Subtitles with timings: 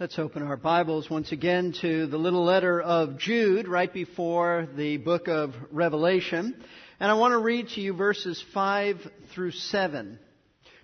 [0.00, 4.96] Let's open our Bibles once again to the little letter of Jude right before the
[4.96, 6.60] book of Revelation.
[6.98, 8.96] And I want to read to you verses 5
[9.32, 10.18] through 7.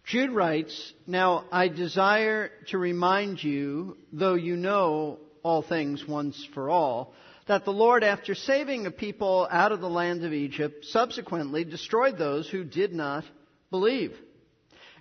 [0.05, 6.71] Jude writes, Now I desire to remind you, though you know all things once for
[6.71, 7.13] all,
[7.49, 12.17] that the Lord, after saving a people out of the land of Egypt, subsequently destroyed
[12.17, 13.25] those who did not
[13.73, 14.17] believe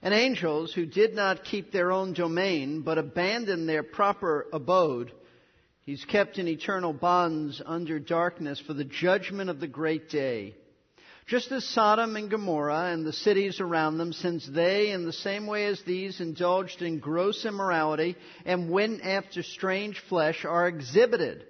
[0.02, 5.12] and angels who did not keep their own domain, but abandoned their proper abode.
[5.82, 10.56] He's kept in eternal bonds under darkness for the judgment of the great day.
[11.28, 15.46] Just as Sodom and Gomorrah and the cities around them, since they, in the same
[15.46, 21.46] way as these, indulged in gross immorality and went after strange flesh, are exhibited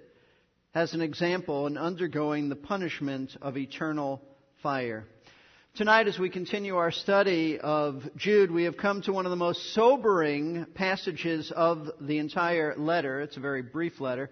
[0.74, 4.20] as an example in undergoing the punishment of eternal
[4.62, 5.06] fire.
[5.76, 9.36] Tonight, as we continue our study of Jude, we have come to one of the
[9.36, 13.20] most sobering passages of the entire letter.
[13.20, 14.30] It's a very brief letter.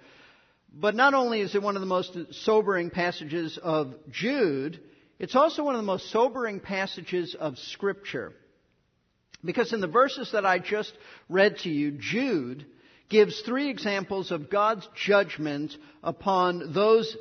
[0.74, 4.80] But not only is it one of the most sobering passages of Jude,
[5.20, 8.32] it's also one of the most sobering passages of Scripture.
[9.42, 10.92] Because in the verses that I just
[11.28, 12.66] read to you, Jude
[13.08, 17.16] gives three examples of God's judgment upon those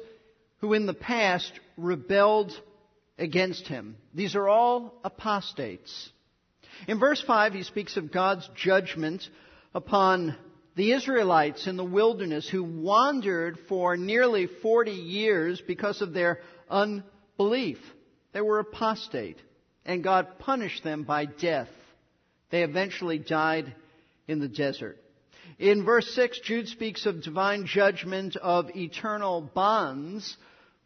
[0.60, 2.52] who in the past rebelled
[3.18, 3.98] against him.
[4.14, 6.10] These are all apostates.
[6.88, 9.28] In verse 5, he speaks of God's judgment
[9.74, 10.36] upon
[10.76, 17.80] the Israelites in the wilderness who wandered for nearly 40 years because of their unbelief.
[18.34, 19.38] They were apostate,
[19.86, 21.70] and God punished them by death.
[22.52, 23.74] They eventually died
[24.28, 24.98] in the desert.
[25.58, 30.38] In verse 6, Jude speaks of divine judgment of eternal bonds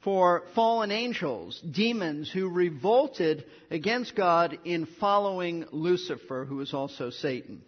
[0.03, 7.61] for fallen angels, demons who revolted against God in following Lucifer, who is also Satan.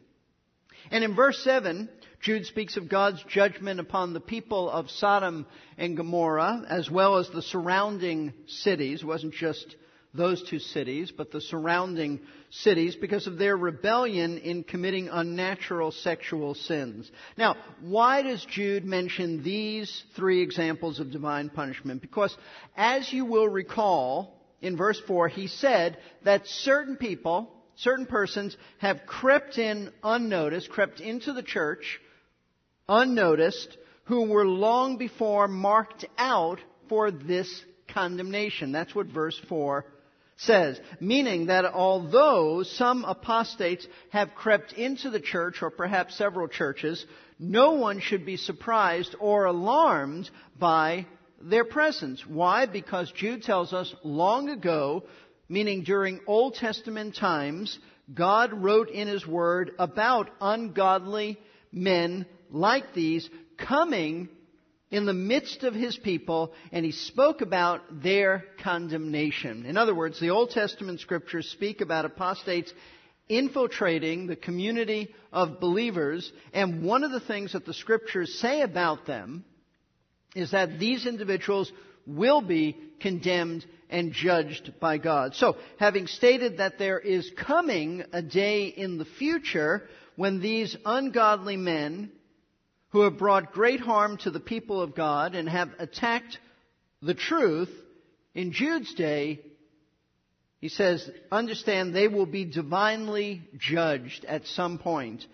[0.92, 1.90] And in verse 7,
[2.22, 5.46] Jude speaks of God's judgment upon the people of Sodom
[5.78, 9.02] and Gomorrah, as well as the surrounding cities.
[9.02, 9.76] It wasn't just
[10.14, 12.20] those two cities, but the surrounding
[12.50, 17.10] cities because of their rebellion in committing unnatural sexual sins.
[17.36, 22.02] Now, why does Jude mention these three examples of divine punishment?
[22.02, 22.36] Because,
[22.78, 29.08] as you will recall, in verse 4, he said that certain people, certain persons have
[29.08, 32.00] crept in unnoticed, crept into the church
[32.88, 38.72] unnoticed, who were long before marked out for this condemnation.
[38.72, 39.86] That's what verse 4
[40.38, 47.06] says, meaning that although some apostates have crept into the church, or perhaps several churches,
[47.40, 51.06] no one should be surprised or alarmed by
[51.42, 52.26] their presence.
[52.26, 52.66] Why?
[52.66, 55.04] Because Jude tells us long ago,
[55.50, 57.78] meaning during Old Testament times,
[58.14, 61.40] God wrote in His Word about ungodly
[61.72, 64.30] men like these coming
[64.94, 69.66] in the midst of his people, and he spoke about their condemnation.
[69.66, 72.72] In other words, the Old Testament scriptures speak about apostates
[73.28, 79.08] infiltrating the community of believers, and one of the things that the scriptures say about
[79.08, 79.44] them
[80.36, 81.72] is that these individuals
[82.06, 85.34] will be condemned and judged by God.
[85.34, 89.88] So, having stated that there is coming a day in the future
[90.18, 92.12] when these ungodly men
[92.94, 96.38] who have brought great harm to the people of God and have attacked
[97.02, 97.72] the truth,
[98.36, 99.42] in Jude's day,
[100.62, 105.26] he says, understand they will be divinely judged at some point.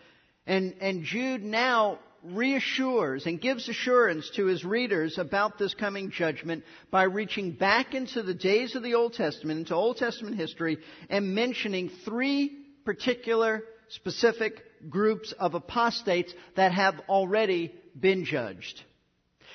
[0.47, 6.63] And, and Jude now reassures and gives assurance to his readers about this coming judgment
[6.91, 10.77] by reaching back into the days of the Old Testament, into Old Testament history,
[11.09, 18.83] and mentioning three particular specific groups of apostates that have already been judged.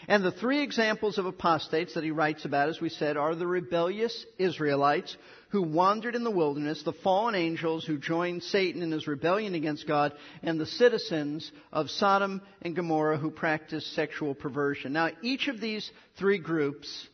[0.07, 3.47] And the three examples of apostates that he writes about, as we said, are the
[3.47, 5.17] rebellious Israelites
[5.49, 9.87] who wandered in the wilderness, the fallen angels who joined Satan in his rebellion against
[9.87, 14.93] God, and the citizens of Sodom and Gomorrah who practiced sexual perversion.
[14.93, 17.09] Now, each of these three groups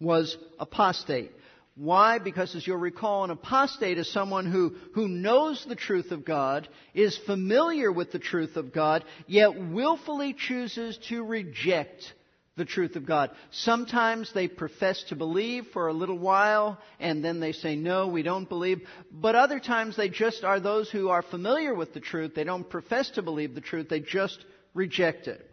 [0.00, 1.32] was apostate.
[1.76, 2.18] Why?
[2.18, 6.68] Because as you'll recall, an apostate is someone who, who knows the truth of God,
[6.94, 12.12] is familiar with the truth of God, yet willfully chooses to reject
[12.56, 13.30] the truth of God.
[13.50, 18.22] Sometimes they profess to believe for a little while and then they say, no, we
[18.22, 18.82] don't believe.
[19.10, 22.34] But other times they just are those who are familiar with the truth.
[22.34, 23.88] They don't profess to believe the truth.
[23.88, 24.44] They just
[24.74, 25.48] reject it.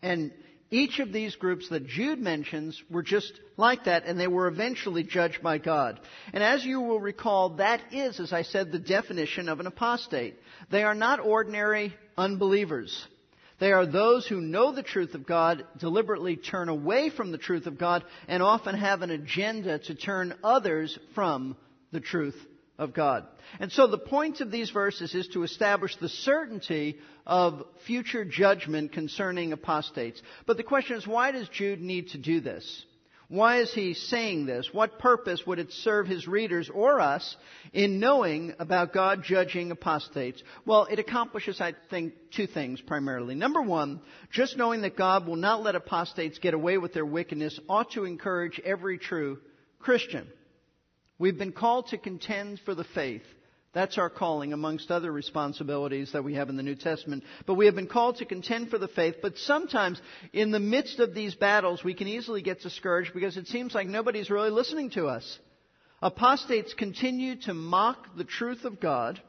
[0.00, 0.32] And
[0.70, 5.02] each of these groups that Jude mentions were just like that, and they were eventually
[5.02, 5.98] judged by God.
[6.32, 10.36] And as you will recall, that is, as I said, the definition of an apostate.
[10.70, 13.06] They are not ordinary unbelievers.
[13.60, 17.66] They are those who know the truth of God, deliberately turn away from the truth
[17.66, 21.56] of God, and often have an agenda to turn others from
[21.92, 22.36] the truth
[22.78, 23.26] of God.
[23.60, 28.92] And so the point of these verses is to establish the certainty of future judgment
[28.92, 30.22] concerning apostates.
[30.46, 32.84] But the question is, why does Jude need to do this?
[33.30, 34.72] Why is he saying this?
[34.72, 37.36] What purpose would it serve his readers or us
[37.74, 40.42] in knowing about God judging apostates?
[40.64, 43.34] Well, it accomplishes, I think, two things primarily.
[43.34, 44.00] Number one,
[44.30, 48.06] just knowing that God will not let apostates get away with their wickedness ought to
[48.06, 49.40] encourage every true
[49.78, 50.26] Christian.
[51.18, 53.22] We've been called to contend for the faith.
[53.74, 57.24] That's our calling amongst other responsibilities that we have in the New Testament.
[57.46, 59.16] But we have been called to contend for the faith.
[59.20, 60.00] But sometimes
[60.32, 63.86] in the midst of these battles, we can easily get discouraged because it seems like
[63.86, 65.38] nobody's really listening to us.
[66.00, 69.20] Apostates continue to mock the truth of God,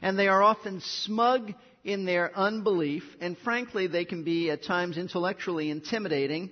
[0.00, 1.52] and they are often smug
[1.84, 6.50] in their unbelief, and frankly, they can be at times intellectually intimidating.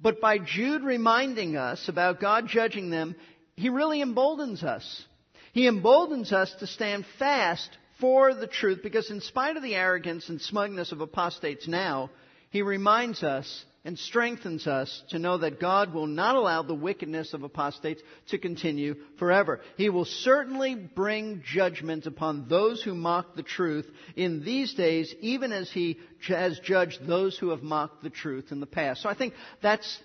[0.00, 3.14] But by Jude reminding us about God judging them,
[3.56, 5.04] he really emboldens us.
[5.52, 7.68] He emboldens us to stand fast
[8.00, 12.10] for the truth because, in spite of the arrogance and smugness of apostates now,
[12.50, 17.34] he reminds us and strengthens us to know that God will not allow the wickedness
[17.34, 19.60] of apostates to continue forever.
[19.76, 25.50] He will certainly bring judgment upon those who mock the truth in these days, even
[25.52, 25.98] as he
[26.28, 29.02] has judged those who have mocked the truth in the past.
[29.02, 29.98] So I think that's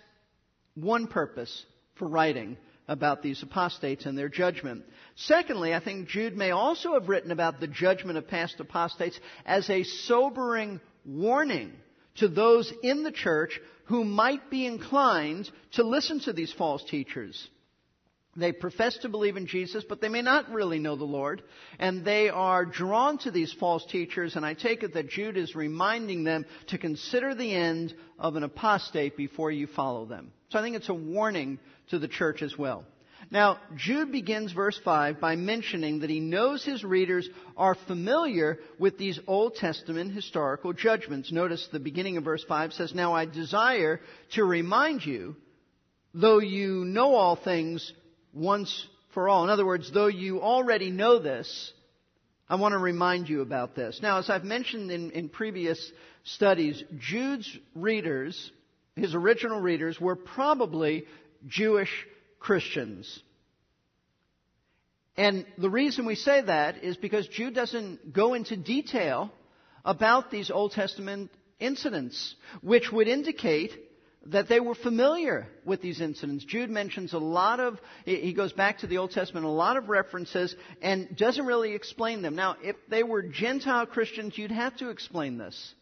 [0.73, 1.65] one purpose
[1.95, 2.57] for writing
[2.87, 4.83] about these apostates and their judgment.
[5.15, 9.69] Secondly, I think Jude may also have written about the judgment of past apostates as
[9.69, 11.73] a sobering warning
[12.15, 17.47] to those in the church who might be inclined to listen to these false teachers.
[18.35, 21.41] They profess to believe in Jesus, but they may not really know the Lord.
[21.79, 25.55] And they are drawn to these false teachers, and I take it that Jude is
[25.55, 30.31] reminding them to consider the end of an apostate before you follow them.
[30.49, 31.59] So I think it's a warning
[31.89, 32.85] to the church as well.
[33.29, 37.27] Now, Jude begins verse 5 by mentioning that he knows his readers
[37.57, 41.31] are familiar with these Old Testament historical judgments.
[41.31, 43.99] Notice the beginning of verse 5 says, Now I desire
[44.33, 45.35] to remind you,
[46.13, 47.91] though you know all things
[48.33, 49.43] once for all.
[49.43, 51.73] In other words, though you already know this,
[52.47, 53.99] I want to remind you about this.
[54.01, 55.91] Now, as I've mentioned in, in previous
[56.23, 58.51] studies, Jude's readers,
[58.97, 61.05] his original readers, were probably
[61.47, 61.91] Jewish
[62.39, 63.21] Christians.
[65.15, 69.31] And the reason we say that is because Jude doesn't go into detail
[69.83, 73.71] about these Old Testament incidents, which would indicate
[74.27, 76.43] that they were familiar with these incidents.
[76.43, 79.89] Jude mentions a lot of, he goes back to the Old Testament, a lot of
[79.89, 82.35] references, and doesn't really explain them.
[82.35, 85.73] Now, if they were Gentile Christians, you'd have to explain this.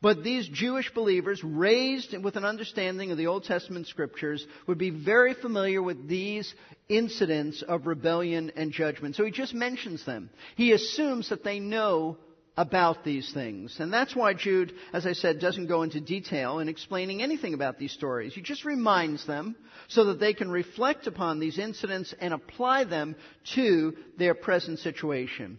[0.00, 4.90] But these Jewish believers, raised with an understanding of the Old Testament scriptures, would be
[4.90, 6.54] very familiar with these
[6.88, 9.16] incidents of rebellion and judgment.
[9.16, 10.30] So he just mentions them.
[10.56, 12.18] He assumes that they know
[12.56, 13.76] about these things.
[13.80, 17.78] And that's why Jude, as I said, doesn't go into detail in explaining anything about
[17.78, 18.34] these stories.
[18.34, 19.56] He just reminds them
[19.88, 23.16] so that they can reflect upon these incidents and apply them
[23.54, 25.58] to their present situation.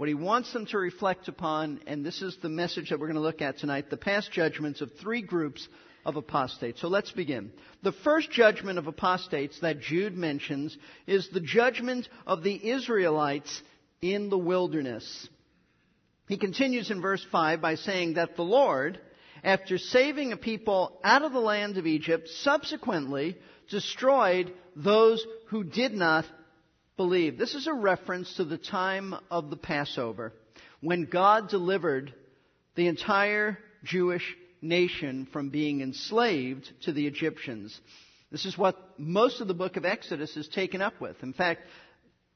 [0.00, 3.16] What he wants them to reflect upon, and this is the message that we're going
[3.16, 5.68] to look at tonight, the past judgments of three groups
[6.06, 6.80] of apostates.
[6.80, 7.52] So let's begin.
[7.82, 10.74] The first judgment of apostates that Jude mentions
[11.06, 13.62] is the judgment of the Israelites
[14.00, 15.28] in the wilderness.
[16.28, 18.98] He continues in verse 5 by saying that the Lord,
[19.44, 23.36] after saving a people out of the land of Egypt, subsequently
[23.68, 26.24] destroyed those who did not
[27.00, 27.38] believe.
[27.38, 30.34] This is a reference to the time of the Passover
[30.82, 32.12] when God delivered
[32.74, 37.80] the entire Jewish nation from being enslaved to the Egyptians.
[38.30, 41.16] This is what most of the book of Exodus is taken up with.
[41.22, 41.62] In fact,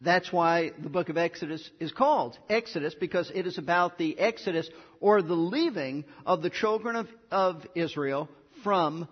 [0.01, 4.71] that's why the book of Exodus is called Exodus, because it is about the exodus
[4.99, 8.31] or the leaving of the children of, of Israel
[8.63, 9.09] from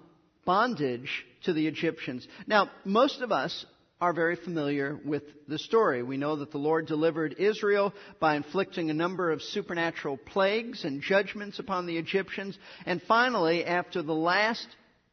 [0.46, 2.26] bondage to the Egyptians.
[2.46, 3.66] Now, most of us
[4.02, 6.02] are very familiar with the story.
[6.02, 11.00] We know that the Lord delivered Israel by inflicting a number of supernatural plagues and
[11.00, 12.58] judgments upon the Egyptians.
[12.84, 14.66] And finally, after the last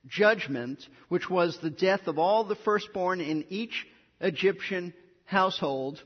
[0.08, 3.86] judgment, which was the death of all the firstborn in each
[4.22, 6.02] Egyptian household,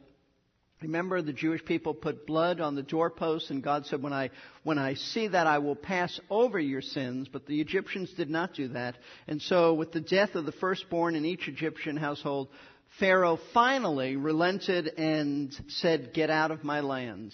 [0.84, 4.32] Remember, the Jewish people put blood on the doorposts, and God said, when I,
[4.64, 7.30] when I see that, I will pass over your sins.
[7.32, 8.96] But the Egyptians did not do that.
[9.26, 12.50] And so, with the death of the firstborn in each Egyptian household,
[13.00, 17.34] Pharaoh finally relented and said, Get out of my land.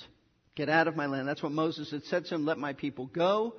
[0.56, 1.28] Get out of my land.
[1.28, 3.56] That's what Moses had said to him, Let my people go.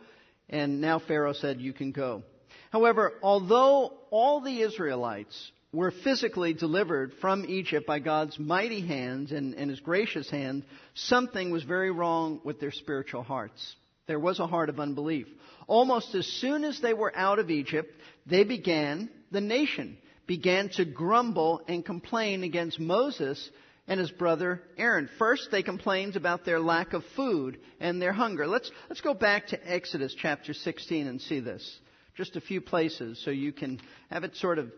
[0.48, 2.22] And now Pharaoh said, You can go.
[2.70, 9.54] However, although all the Israelites were physically delivered from Egypt by God's mighty hand and,
[9.54, 10.64] and, His gracious hand,
[10.94, 13.76] something was very wrong with their spiritual hearts.
[14.06, 15.28] There was a heart of unbelief.
[15.68, 17.92] Almost as soon as they were out of Egypt,
[18.26, 23.50] they began, the nation began to grumble and complain against Moses
[23.86, 25.08] and his brother Aaron.
[25.18, 28.46] First, they complained about their lack of food and their hunger.
[28.46, 31.78] Let's, let's go back to Exodus chapter 16 and see this.
[32.16, 34.70] Just a few places so you can have it sort of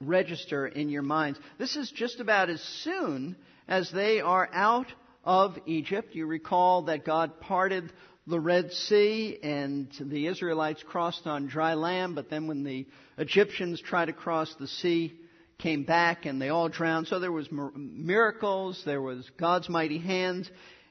[0.00, 1.38] register in your minds.
[1.58, 3.36] This is just about as soon
[3.68, 4.86] as they are out
[5.24, 6.14] of Egypt.
[6.14, 7.92] You recall that God parted
[8.26, 12.86] the Red Sea and the Israelites crossed on dry land, but then when the
[13.18, 15.12] Egyptians tried to cross the sea,
[15.58, 17.06] came back and they all drowned.
[17.06, 20.50] So there was miracles, there was God's mighty hand,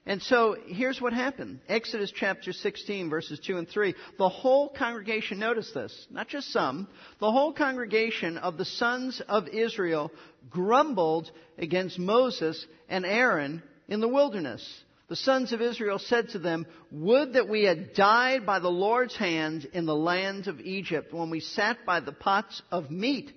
[0.09, 1.59] and so here's what happened.
[1.67, 3.93] Exodus chapter 16 verses 2 and 3.
[4.17, 6.87] The whole congregation, notice this, not just some,
[7.19, 10.11] the whole congregation of the sons of Israel
[10.49, 14.67] grumbled against Moses and Aaron in the wilderness.
[15.09, 19.15] The sons of Israel said to them, Would that we had died by the Lord's
[19.15, 23.31] hand in the land of Egypt when we sat by the pots of meat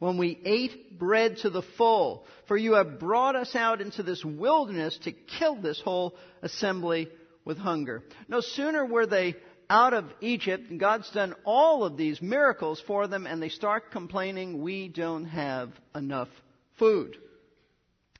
[0.00, 2.24] when we ate bread to the full.
[2.48, 7.08] For you have brought us out into this wilderness to kill this whole assembly
[7.44, 8.02] with hunger.
[8.26, 9.36] No sooner were they
[9.68, 13.92] out of Egypt, and God's done all of these miracles for them, and they start
[13.92, 16.28] complaining, we don't have enough
[16.76, 17.16] food.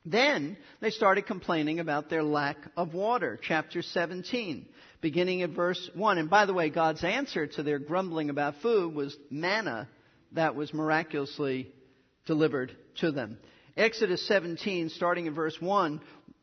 [0.05, 3.39] Then they started complaining about their lack of water.
[3.43, 4.67] Chapter 17,
[5.01, 6.19] beginning at verse 1.
[6.19, 9.89] And by the way, God's answer to their grumbling about food was manna
[10.33, 11.71] that was miraculously
[12.25, 13.39] delivered to them.
[13.77, 16.01] Exodus 17, starting in verse 1,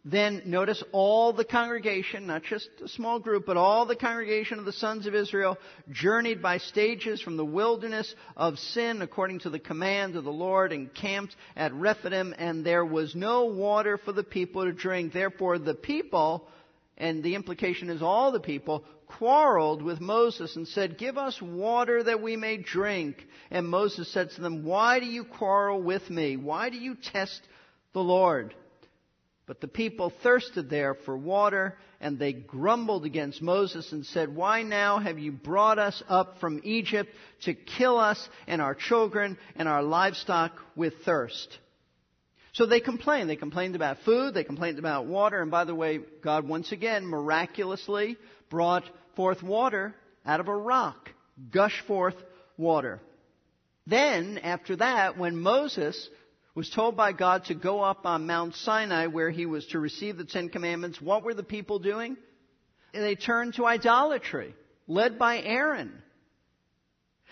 [0.10, 4.64] then notice all the congregation, not just a small group, but all the congregation of
[4.64, 5.58] the sons of Israel
[5.92, 10.72] journeyed by stages from the wilderness of sin according to the command of the Lord
[10.72, 15.12] and camped at Rephidim and there was no water for the people to drink.
[15.12, 16.48] Therefore the people,
[16.98, 22.02] and the implication is all the people, quarreled with Moses and said, Give us water
[22.04, 23.18] that we may drink.
[23.52, 26.38] And Moses said to them, Why do you quarrel with me?
[26.38, 27.42] Why do you test
[27.94, 28.54] the Lord?
[29.48, 34.62] But the people thirsted there for water, and they grumbled against Moses and said, Why
[34.62, 37.10] now have you brought us up from Egypt
[37.44, 41.58] to kill us and our children and our livestock with thirst?
[42.52, 43.30] So they complained.
[43.30, 47.08] They complained about food, they complained about water, and by the way, God once again
[47.08, 48.18] miraculously
[48.50, 48.84] brought
[49.16, 51.10] forth water out of a rock,
[51.52, 52.16] gush forth
[52.58, 53.00] water.
[53.86, 56.10] Then, after that, when Moses
[56.58, 60.18] was told by God to go up on Mount Sinai where he was to receive
[60.18, 62.18] the Ten Commandments, what were the people doing?
[62.94, 64.56] They turned to idolatry,
[64.88, 66.02] led by Aaron.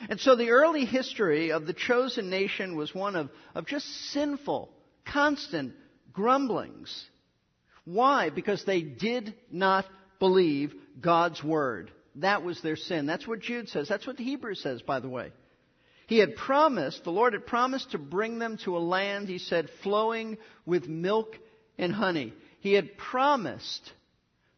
[0.10, 4.70] And so the early history of the chosen nation was one of, of just sinful,
[5.12, 5.74] constant
[6.14, 7.10] grumblings.
[7.84, 8.30] Why?
[8.30, 9.86] Because they did not
[10.20, 11.90] believe God's word.
[12.18, 13.08] That was their sin.
[13.08, 13.90] That's what Jude says.
[13.90, 15.32] That's what the Hebrew says, by the way.
[16.08, 19.70] He had promised, the Lord had promised to bring them to a land, he said,
[19.84, 21.38] flowing with milk
[21.78, 22.34] and honey.
[22.60, 23.92] He had promised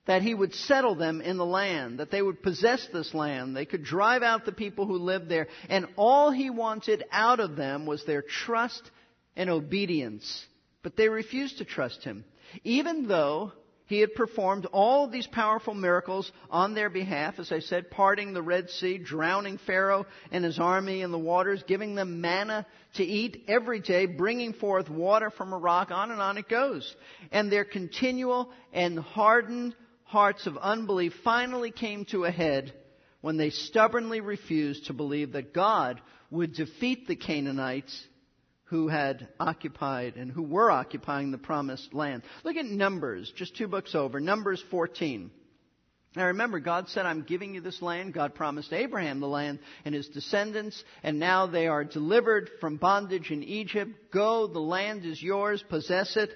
[0.06, 3.66] that he would settle them in the land, that they would possess this land, they
[3.66, 7.86] could drive out the people who lived there, and all he wanted out of them
[7.86, 8.90] was their trust
[9.36, 10.46] and obedience.
[10.82, 12.24] But they refused to trust him.
[12.64, 13.52] Even though
[13.88, 18.34] he had performed all of these powerful miracles on their behalf, as I said, parting
[18.34, 22.66] the Red Sea, drowning Pharaoh and his army in the waters, giving them manna
[22.96, 26.96] to eat every day, bringing forth water from a rock, on and on it goes.
[27.32, 32.74] And their continual and hardened hearts of unbelief finally came to a head
[33.22, 38.06] when they stubbornly refused to believe that God would defeat the Canaanites
[38.68, 42.24] who had occupied and who were occupying the promised land.
[42.44, 44.20] Look at Numbers, just two books over.
[44.20, 45.32] Numbers 14.
[46.16, 48.14] Now remember, God said, I'm giving you this land.
[48.14, 53.30] God promised Abraham the land and his descendants, and now they are delivered from bondage
[53.30, 53.92] in Egypt.
[54.12, 56.32] Go, the land is yours, possess it.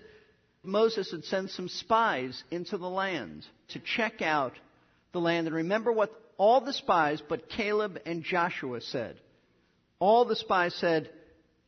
[0.64, 4.54] Moses had sent some spies into the land to check out
[5.12, 5.48] the land.
[5.48, 9.18] And remember what all the spies but Caleb and Joshua said.
[10.00, 11.10] All the spies said,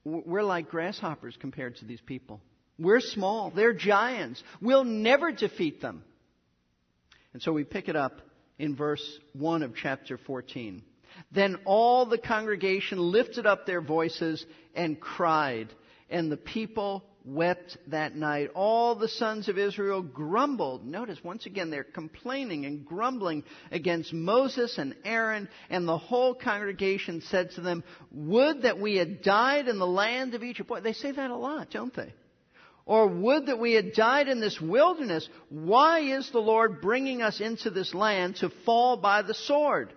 [0.05, 2.41] we're like grasshoppers compared to these people.
[2.77, 3.51] We're small.
[3.51, 4.43] They're giants.
[4.61, 6.03] We'll never defeat them.
[7.33, 8.21] And so we pick it up
[8.59, 10.83] in verse 1 of chapter 14.
[11.31, 14.45] Then all the congregation lifted up their voices
[14.75, 15.69] and cried,
[16.09, 18.49] and the people wept that night.
[18.53, 20.85] All the sons of Israel grumbled.
[20.85, 27.21] Notice once again they're complaining and grumbling against Moses and Aaron, and the whole congregation
[27.21, 30.69] said to them, Would that we had died in the land of Egypt.
[30.69, 32.13] Boy, they say that a lot, don't they?
[32.85, 35.27] Or would that we had died in this wilderness.
[35.49, 39.93] Why is the Lord bringing us into this land to fall by the sword?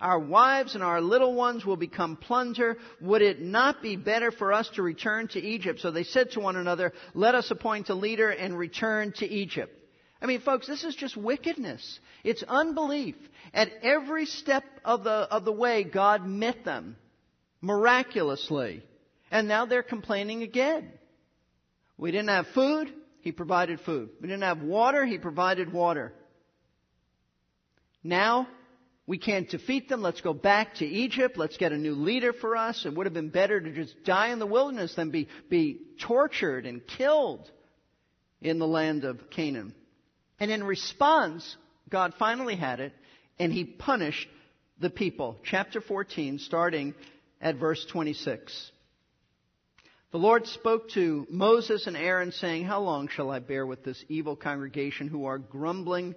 [0.00, 2.78] Our wives and our little ones will become plunder.
[3.00, 5.80] Would it not be better for us to return to Egypt?
[5.80, 9.72] So they said to one another, let us appoint a leader and return to Egypt.
[10.20, 12.00] I mean, folks, this is just wickedness.
[12.22, 13.16] It's unbelief.
[13.52, 16.96] At every step of the, of the way, God met them
[17.60, 18.82] miraculously.
[19.30, 20.90] And now they're complaining again.
[21.98, 24.10] We didn't have food, He provided food.
[24.20, 26.12] We didn't have water, He provided water.
[28.02, 28.48] Now,
[29.06, 30.00] we can't defeat them.
[30.00, 31.36] Let's go back to Egypt.
[31.36, 32.86] Let's get a new leader for us.
[32.86, 36.64] It would have been better to just die in the wilderness than be, be tortured
[36.64, 37.50] and killed
[38.40, 39.74] in the land of Canaan.
[40.40, 41.56] And in response,
[41.90, 42.92] God finally had it,
[43.38, 44.28] and He punished
[44.80, 45.38] the people.
[45.44, 46.94] Chapter 14, starting
[47.42, 48.70] at verse 26.
[50.12, 54.02] The Lord spoke to Moses and Aaron, saying, How long shall I bear with this
[54.08, 56.14] evil congregation who are grumbling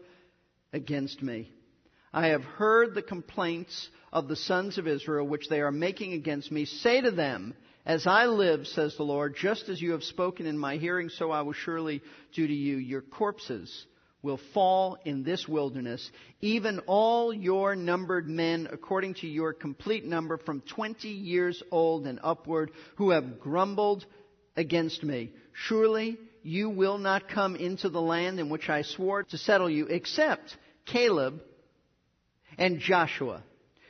[0.72, 1.52] against me?
[2.14, 6.52] I have heard the complaints of the sons of Israel which they are making against
[6.52, 6.66] me.
[6.66, 7.54] Say to them,
[7.86, 11.32] As I live, says the Lord, just as you have spoken in my hearing, so
[11.32, 12.02] I will surely
[12.34, 12.78] do to you.
[12.78, 13.86] Your corpses
[14.24, 16.10] will fall in this wilderness,
[16.42, 22.20] even all your numbered men, according to your complete number, from twenty years old and
[22.24, 24.06] upward, who have grumbled
[24.56, 25.32] against me.
[25.54, 29.88] Surely you will not come into the land in which I swore to settle you,
[29.88, 31.42] except Caleb
[32.58, 33.44] and Joshua.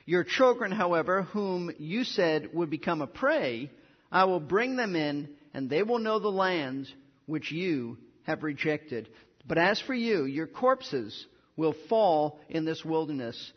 [0.05, 3.69] Your children, however, whom you said would become a prey,
[4.12, 6.88] I will bring them in, and they will know the land
[7.25, 9.09] which you have rejected.
[9.45, 13.51] But as for you, your corpses will fall in this wilderness.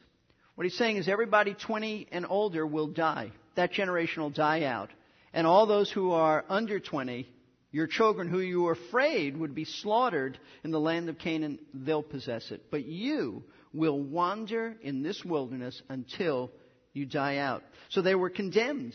[0.54, 3.30] What he's saying is everybody 20 and older will die.
[3.54, 4.90] That generation will die out.
[5.32, 7.28] And all those who are under 20,
[7.70, 12.02] your children who you were afraid would be slaughtered in the land of Canaan, they'll
[12.02, 12.70] possess it.
[12.70, 16.50] But you will wander in this wilderness until
[16.92, 17.62] you die out.
[17.90, 18.94] So they were condemned.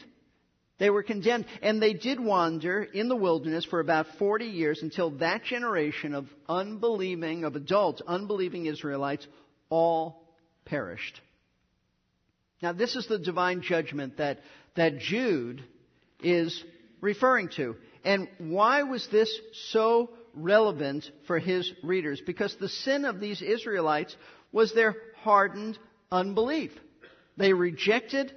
[0.77, 1.45] They were condemned.
[1.61, 6.27] And they did wander in the wilderness for about 40 years until that generation of
[6.49, 9.25] unbelieving, of adults, unbelieving Israelites,
[9.69, 10.21] all
[10.65, 11.21] perished.
[12.61, 14.39] Now, this is the divine judgment that,
[14.75, 15.63] that Jude
[16.21, 16.63] is
[17.01, 17.75] referring to.
[18.03, 19.33] And why was this
[19.71, 22.21] so relevant for his readers?
[22.25, 24.15] Because the sin of these Israelites
[24.56, 25.78] was their hardened
[26.10, 26.72] unbelief.
[27.36, 28.32] They rejected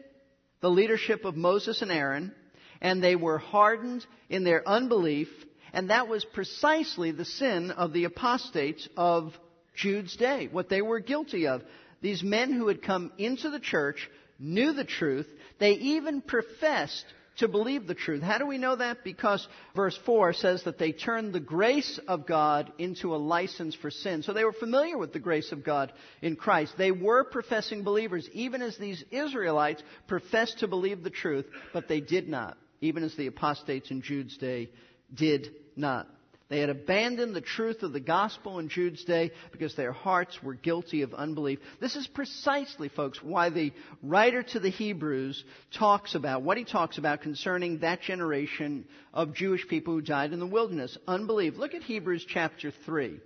[0.61, 2.35] the leadership of Moses and Aaron,
[2.81, 5.29] and they were hardened in their unbelief,
[5.73, 9.33] and that was precisely the sin of the apostates of
[9.77, 11.63] Jude's day, what they were guilty of.
[12.01, 15.29] These men who had come into the church knew the truth.
[15.61, 17.05] They even professed
[17.38, 18.22] to believe the truth.
[18.22, 19.05] How do we know that?
[19.05, 23.90] Because verse 4 says that they turned the grace of God into a license for
[23.90, 24.22] sin.
[24.22, 26.74] So they were familiar with the grace of God in Christ.
[26.77, 32.01] They were professing believers, even as these Israelites professed to believe the truth, but they
[32.01, 34.70] did not, even as the apostates in Jude's day
[35.14, 36.09] did not.
[36.49, 40.55] They had abandoned the truth of the gospel in Jude's day because their hearts were
[40.55, 41.59] guilty of unbelief.
[41.79, 45.45] This is precisely, folks, why the writer to the Hebrews
[45.77, 50.41] talks about what he talks about concerning that generation of Jewish people who died in
[50.41, 50.97] the wilderness.
[51.07, 51.57] Unbelief.
[51.57, 53.21] Look at Hebrews chapter 3.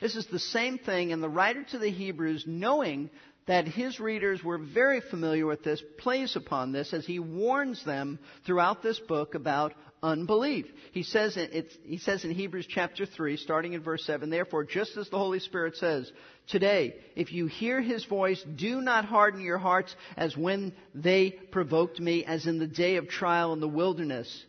[0.00, 3.10] This is the same thing, and the writer to the Hebrews, knowing
[3.48, 8.20] that his readers were very familiar with this, plays upon this as he warns them
[8.44, 10.66] throughout this book about unbelief.
[10.92, 11.38] He says,
[11.84, 15.40] he says in Hebrews chapter 3, starting in verse 7, Therefore, just as the Holy
[15.40, 16.10] Spirit says,
[16.48, 22.00] Today, if you hear his voice, do not harden your hearts as when they provoked
[22.00, 24.44] me, as in the day of trial in the wilderness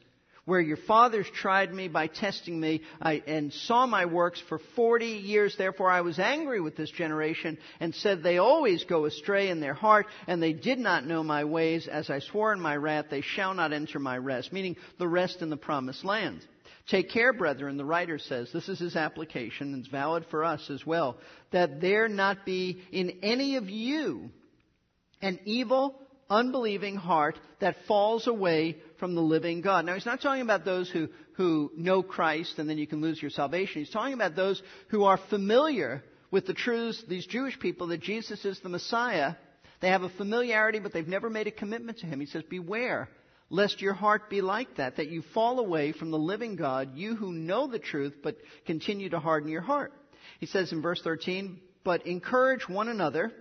[0.50, 5.06] where your fathers tried me by testing me I, and saw my works for 40
[5.06, 5.56] years.
[5.56, 9.76] Therefore I was angry with this generation and said, They always go astray in their
[9.76, 11.88] heart, and they did not know my ways.
[11.88, 15.44] As I swore in my wrath, they shall not enter my rest, meaning the rest
[15.44, 16.44] in the promised land.
[16.90, 20.72] Take care, brethren, the writer says, this is his application, and it's valid for us
[20.72, 21.18] as well,
[21.52, 24.32] that there not be in any of you
[25.22, 25.96] an evil,
[26.30, 29.86] unbelieving heart that falls away from the living God.
[29.86, 33.22] Now, he's not talking about those who, who know Christ and then you can lose
[33.22, 33.82] your salvation.
[33.82, 38.46] He's talking about those who are familiar with the truths, these Jewish people, that Jesus
[38.46, 39.34] is the Messiah.
[39.82, 42.20] They have a familiarity, but they've never made a commitment to Him.
[42.20, 43.10] He says, Beware
[43.50, 47.16] lest your heart be like that, that you fall away from the living God, you
[47.16, 49.92] who know the truth, but continue to harden your heart.
[50.40, 53.32] He says in verse 13, But encourage one another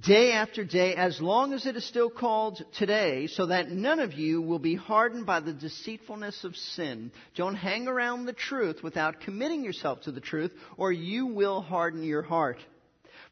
[0.00, 4.12] day after day, as long as it is still called today, so that none of
[4.12, 7.10] you will be hardened by the deceitfulness of sin.
[7.34, 12.02] Don't hang around the truth without committing yourself to the truth, or you will harden
[12.02, 12.58] your heart.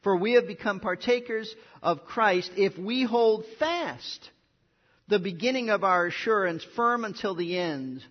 [0.03, 4.29] For we have become partakers of Christ if we hold fast
[5.07, 8.03] the beginning of our assurance firm until the end.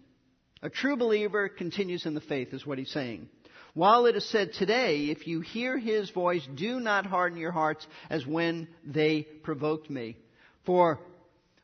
[0.63, 3.29] A true believer continues in the faith, is what he's saying.
[3.77, 7.87] While it is said today, if you hear his voice, do not harden your hearts
[8.09, 10.17] as when they provoked me.
[10.65, 10.99] For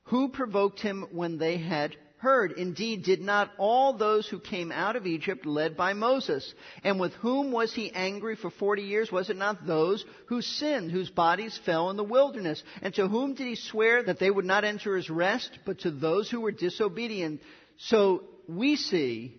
[0.03, 2.53] who provoked him when they had heard?
[2.53, 6.53] Indeed, did not all those who came out of Egypt led by Moses?
[6.85, 9.11] And with whom was he angry for forty years?
[9.11, 12.62] Was it not those who sinned, whose bodies fell in the wilderness?
[12.83, 15.90] And to whom did he swear that they would not enter his rest, but to
[15.90, 17.40] those who were disobedient?
[17.79, 19.38] So we see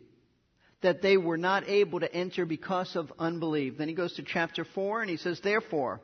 [0.84, 3.78] that they were not able to enter because of unbelief.
[3.78, 6.02] Then he goes to chapter 4 and he says, Therefore,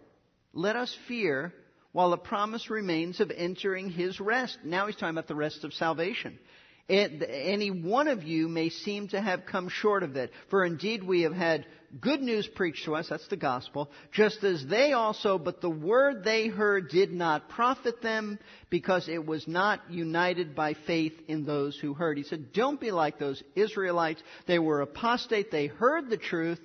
[0.54, 1.54] let us fear
[1.92, 4.58] while the promise remains of entering his rest.
[4.64, 6.40] Now he's talking about the rest of salvation.
[6.90, 10.32] Any one of you may seem to have come short of it.
[10.50, 11.66] For indeed we have had
[12.02, 16.24] good news preached to us, that's the gospel, just as they also, but the word
[16.24, 21.78] they heard did not profit them because it was not united by faith in those
[21.78, 22.18] who heard.
[22.18, 24.22] He said, don't be like those Israelites.
[24.48, 25.52] They were apostate.
[25.52, 26.62] They heard the truth,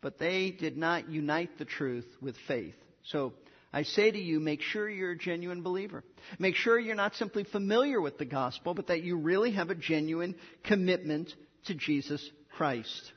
[0.00, 2.74] but they did not unite the truth with faith.
[3.04, 3.32] So,
[3.78, 6.02] I say to you, make sure you're a genuine believer.
[6.40, 9.76] Make sure you're not simply familiar with the gospel, but that you really have a
[9.76, 11.32] genuine commitment
[11.66, 13.12] to Jesus Christ.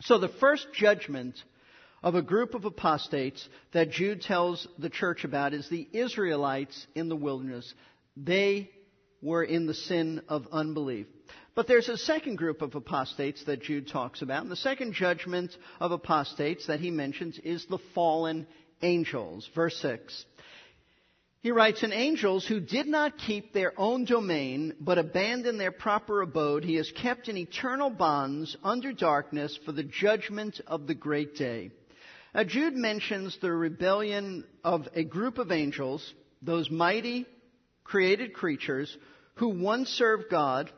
[0.00, 1.42] So the first judgment
[2.02, 7.08] of a group of apostates that Jude tells the church about is the Israelites in
[7.08, 7.72] the wilderness.
[8.14, 8.68] They
[9.22, 11.06] were in the sin of unbelief.
[11.54, 14.42] But there's a second group of apostates that Jude talks about.
[14.42, 18.46] And the second judgment of apostates that he mentions is the fallen
[18.82, 19.48] angels.
[19.54, 20.24] Verse 6.
[21.40, 26.22] He writes, And angels who did not keep their own domain, but abandoned their proper
[26.22, 31.34] abode, he has kept in eternal bonds under darkness for the judgment of the great
[31.34, 31.72] day.
[32.32, 37.26] Now, Jude mentions the rebellion of a group of angels, those mighty
[37.82, 38.96] created creatures,
[39.34, 40.70] who once served God,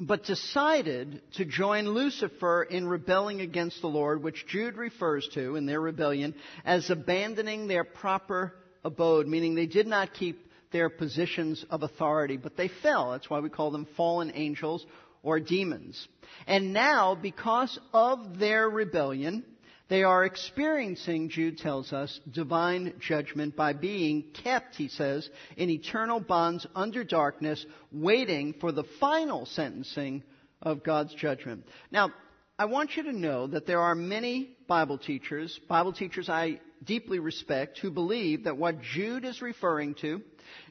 [0.00, 5.66] but decided to join Lucifer in rebelling against the Lord, which Jude refers to in
[5.66, 6.34] their rebellion
[6.64, 12.56] as abandoning their proper abode, meaning they did not keep their positions of authority, but
[12.56, 13.10] they fell.
[13.10, 14.86] That's why we call them fallen angels
[15.22, 16.08] or demons.
[16.46, 19.44] And now, because of their rebellion,
[19.90, 26.20] they are experiencing, Jude tells us, divine judgment by being kept, he says, in eternal
[26.20, 30.22] bonds under darkness, waiting for the final sentencing
[30.62, 31.64] of God's judgment.
[31.90, 32.12] Now,
[32.56, 37.18] I want you to know that there are many Bible teachers, Bible teachers I deeply
[37.18, 40.22] respect, who believe that what Jude is referring to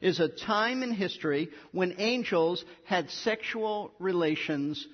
[0.01, 4.87] is a time in history when angels had sexual relations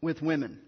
[0.00, 0.60] with women.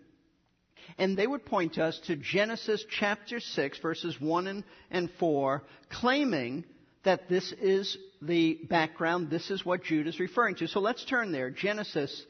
[0.98, 6.64] And they would point us to Genesis chapter 6, verses 1 and 4, claiming
[7.04, 10.68] that this is the background, this is what Jude is referring to.
[10.68, 11.50] So let's turn there.
[11.50, 12.24] Genesis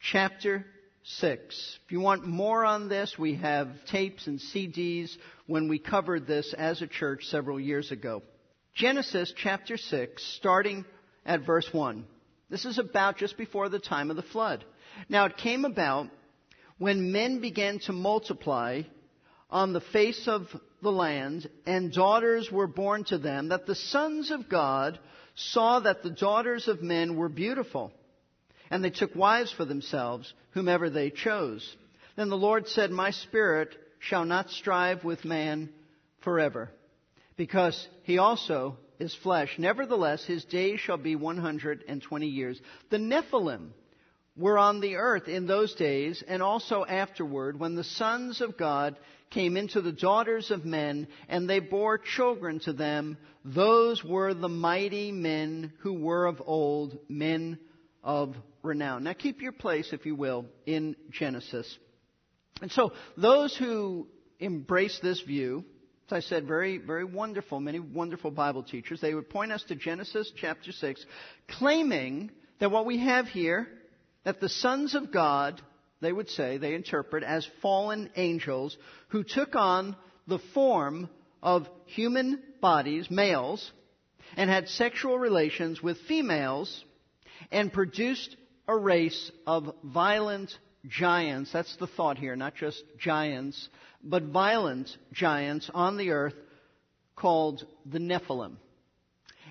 [0.00, 0.64] chapter
[1.04, 1.78] 6.
[1.84, 5.10] If you want more on this, we have tapes and CDs
[5.46, 8.22] when we covered this as a church several years ago.
[8.74, 10.84] Genesis chapter 6, starting
[11.26, 12.04] at verse 1.
[12.48, 14.64] This is about just before the time of the flood.
[15.08, 16.08] Now it came about
[16.80, 18.80] when men began to multiply
[19.50, 20.46] on the face of
[20.80, 24.98] the land, and daughters were born to them, that the sons of God
[25.34, 27.92] saw that the daughters of men were beautiful
[28.70, 31.76] and they took wives for themselves, whomever they chose.
[32.16, 35.68] Then the Lord said, My spirit shall not strive with man
[36.22, 36.70] forever,
[37.36, 39.54] because he also is flesh.
[39.58, 42.58] Nevertheless, his days shall be 120 years.
[42.88, 43.72] The Nephilim
[44.36, 48.98] were on the earth in those days, and also afterward, when the sons of God
[49.30, 53.16] came into the daughters of men, and they bore children to them.
[53.44, 57.58] Those were the mighty men who were of old, men
[58.02, 59.04] of renown.
[59.04, 61.78] Now keep your place, if you will, in Genesis.
[62.60, 64.08] And so those who
[64.40, 65.64] embrace this view
[66.10, 69.00] as I said, very, very wonderful, many wonderful Bible teachers.
[69.00, 71.06] They would point us to Genesis chapter 6,
[71.48, 73.68] claiming that what we have here,
[74.24, 75.60] that the sons of God,
[76.00, 78.76] they would say, they interpret as fallen angels
[79.08, 81.08] who took on the form
[81.42, 83.72] of human bodies, males,
[84.36, 86.84] and had sexual relations with females
[87.50, 88.36] and produced
[88.68, 90.52] a race of violent
[90.86, 91.52] giants.
[91.52, 93.68] That's the thought here, not just giants,
[94.02, 96.34] but violent giants on the earth
[97.16, 98.56] called the Nephilim.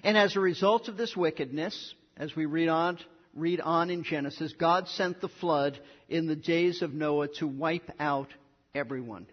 [0.04, 3.00] And as a result of this wickedness, as we read on,
[3.34, 7.90] read on in Genesis, God sent the flood in the days of Noah to wipe
[8.00, 8.30] out
[8.74, 9.28] everyone.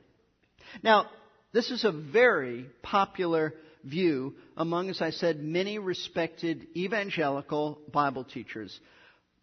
[0.83, 1.07] Now,
[1.53, 3.55] this is a very popular
[3.85, 8.79] view among, as I said, many respected evangelical Bible teachers.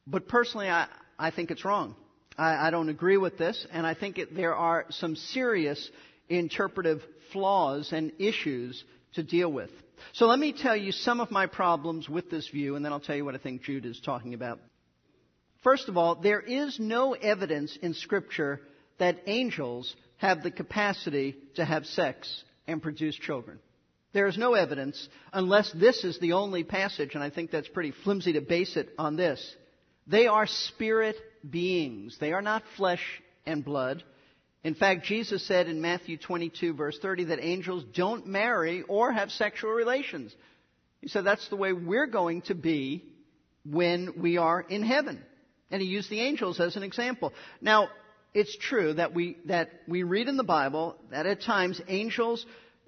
[0.06, 0.88] But personally, I,
[1.18, 1.96] I think it's wrong.
[2.38, 5.90] I, I don't agree with this, and I think it, there are some serious
[6.30, 9.70] interpretive flaws and issues to deal with.
[10.12, 13.00] So let me tell you some of my problems with this view, and then I'll
[13.00, 14.60] tell you what I think Jude is talking about.
[15.64, 18.62] First of all, there is no evidence in Scripture
[19.00, 23.60] that angels have the capacity to have sex and produce children.
[24.14, 27.94] There is no evidence, unless this is the only passage, and I think that's pretty
[28.04, 29.56] flimsy to base it on this.
[30.06, 31.16] They are spirit
[31.50, 32.18] beings.
[32.20, 33.02] They are not flesh
[33.46, 34.04] and blood.
[34.64, 39.32] In fact, Jesus said in Matthew 22 verse 30 that angels don't marry or have
[39.32, 40.34] sexual relations.
[41.02, 43.04] He said that's the way we're going to be
[43.66, 45.22] when we are in heaven.
[45.70, 47.34] And he used the angels as an example.
[47.60, 47.90] Now,
[48.34, 52.46] it's true that we, that we read in the Bible that at times angels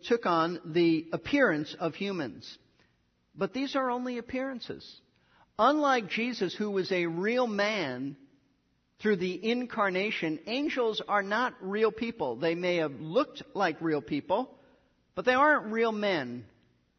[0.08, 2.58] took on the appearance of humans.
[3.36, 5.02] But these are only appearances.
[5.60, 8.16] Unlike Jesus, who was a real man
[8.99, 12.36] through the incarnation, angels are not real people.
[12.38, 14.49] They may have looked like real people,
[15.15, 16.45] but they aren't real men.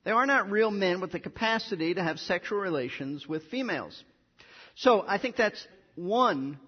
[0.04, 4.04] They are not real men with the capacity to have sexual relations with females.
[4.76, 6.58] So I think that's one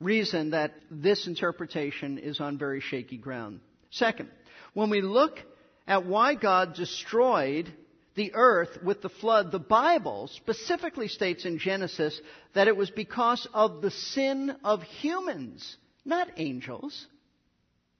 [0.00, 3.60] reason that this interpretation is on very shaky ground.
[3.90, 4.30] Second,
[4.74, 5.38] when we look
[5.86, 7.72] at why God destroyed
[8.14, 12.20] the earth with the flood, the Bible specifically states in Genesis
[12.54, 17.06] that it was because of the sin of humans, not angels.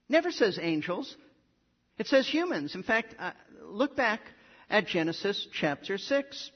[0.09, 1.15] Never says angels.
[1.97, 2.75] It says humans.
[2.75, 3.31] In fact, uh,
[3.63, 4.21] look back
[4.69, 6.51] at Genesis chapter 6.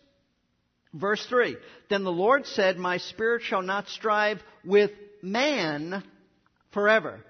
[0.94, 1.58] Verse 3.
[1.90, 4.92] Then the Lord said, My spirit shall not strive with
[5.22, 6.04] man
[6.72, 7.24] forever.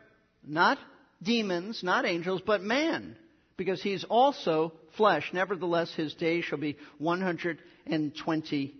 [0.45, 0.77] Not
[1.21, 3.15] demons, not angels, but man
[3.57, 5.31] because he's also flesh.
[5.33, 8.75] Nevertheless, his days shall be 120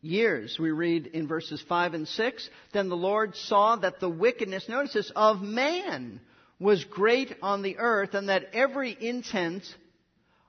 [0.00, 0.56] years.
[0.58, 4.94] We read in verses 5 and 6 Then the Lord saw that the wickedness, notice
[4.94, 6.20] this, of man
[6.58, 9.64] was great on the earth, and that every intent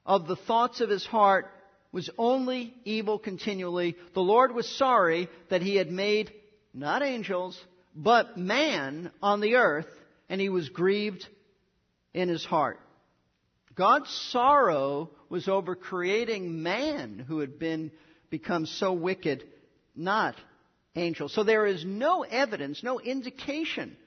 [0.06, 1.50] of the thoughts of his heart
[1.92, 3.96] was only evil continually.
[4.14, 6.32] The Lord was sorry that he had made
[6.74, 7.60] not angels,
[7.96, 9.88] but man on the earth,
[10.30, 11.26] and he was grieved
[12.14, 12.80] in his heart.
[13.76, 17.92] God's sorrow was over creating man who had been
[18.30, 19.44] become so wicked,
[19.96, 20.36] not
[20.96, 21.34] angels.
[21.34, 23.98] So there is no evidence, no indication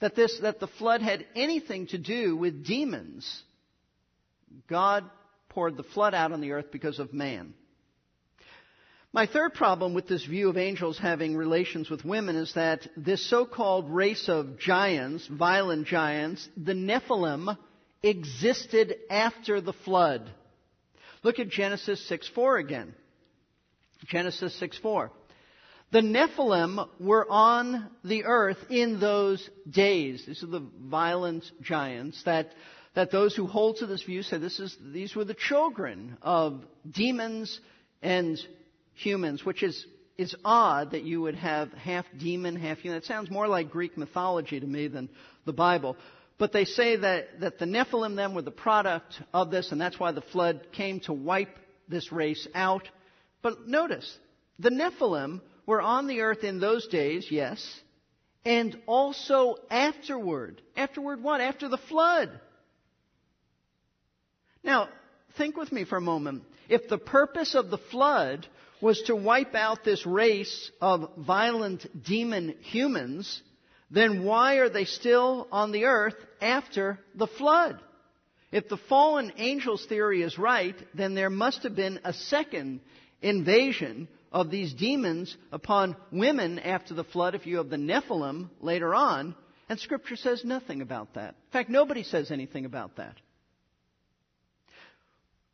[0.00, 3.42] that this that the flood had anything to do with demons.
[4.68, 5.04] God
[5.48, 7.54] poured the flood out on the earth because of man.
[9.12, 13.28] My third problem with this view of angels having relations with women is that this
[13.28, 17.56] so-called race of giants, violent giants, the Nephilim,
[18.02, 20.30] existed after the flood.
[21.22, 22.94] Look at Genesis 6 4 again.
[24.06, 25.10] Genesis 6 4.
[25.90, 30.24] The Nephilim were on the earth in those days.
[30.26, 32.52] These are the violent giants that,
[32.94, 36.62] that those who hold to this view say this is, these were the children of
[36.88, 37.58] demons
[38.02, 38.38] and
[38.94, 39.86] humans, which is,
[40.18, 42.98] is odd that you would have half demon, half human.
[42.98, 45.08] It sounds more like Greek mythology to me than
[45.46, 45.96] the Bible.
[46.38, 49.98] But they say that, that the Nephilim then were the product of this, and that's
[49.98, 52.88] why the flood came to wipe this race out.
[53.42, 54.18] But notice,
[54.58, 57.80] the Nephilim were on the earth in those days, yes,
[58.44, 60.62] and also afterward.
[60.76, 61.40] Afterward what?
[61.40, 62.30] After the flood.
[64.62, 64.88] Now,
[65.36, 66.44] think with me for a moment.
[66.68, 68.46] If the purpose of the flood
[68.80, 73.42] was to wipe out this race of violent demon humans,
[73.90, 77.80] then why are they still on the earth after the flood?
[78.50, 82.80] If the fallen angels theory is right, then there must have been a second
[83.20, 88.94] invasion of these demons upon women after the flood if you have the Nephilim later
[88.94, 89.34] on,
[89.68, 91.30] and Scripture says nothing about that.
[91.30, 93.16] In fact, nobody says anything about that.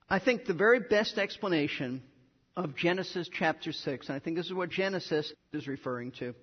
[0.09, 2.03] I think the very best explanation
[2.57, 6.35] of Genesis chapter 6, and I think this is what Genesis is referring to.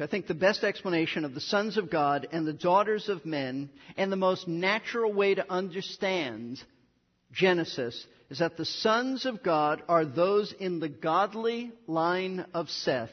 [0.00, 3.70] I think the best explanation of the sons of God and the daughters of men,
[3.96, 6.62] and the most natural way to understand
[7.32, 13.10] Genesis, is that the sons of God are those in the godly line of Seth.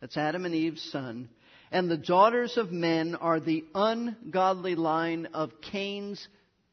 [0.00, 1.28] That's Adam and Eve's son.
[1.70, 6.26] And the daughters of men are the ungodly line of Cain's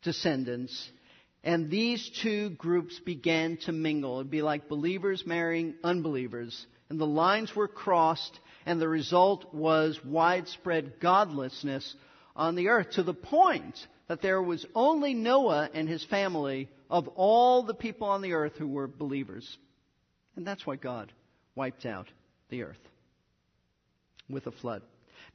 [0.03, 0.89] descendants.
[1.43, 4.19] And these two groups began to mingle.
[4.19, 6.65] It'd be like believers marrying unbelievers.
[6.89, 11.95] And the lines were crossed, and the result was widespread godlessness
[12.35, 17.07] on the earth to the point that there was only Noah and his family of
[17.09, 19.57] all the people on the earth who were believers.
[20.35, 21.11] And that's why God
[21.55, 22.07] wiped out
[22.49, 22.77] the earth
[24.29, 24.81] with a flood.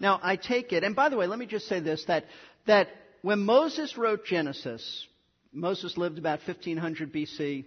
[0.00, 2.24] Now, I take it, and by the way, let me just say this that,
[2.66, 2.88] that
[3.22, 5.06] when Moses wrote Genesis,
[5.52, 7.64] Moses lived about 1500 BC.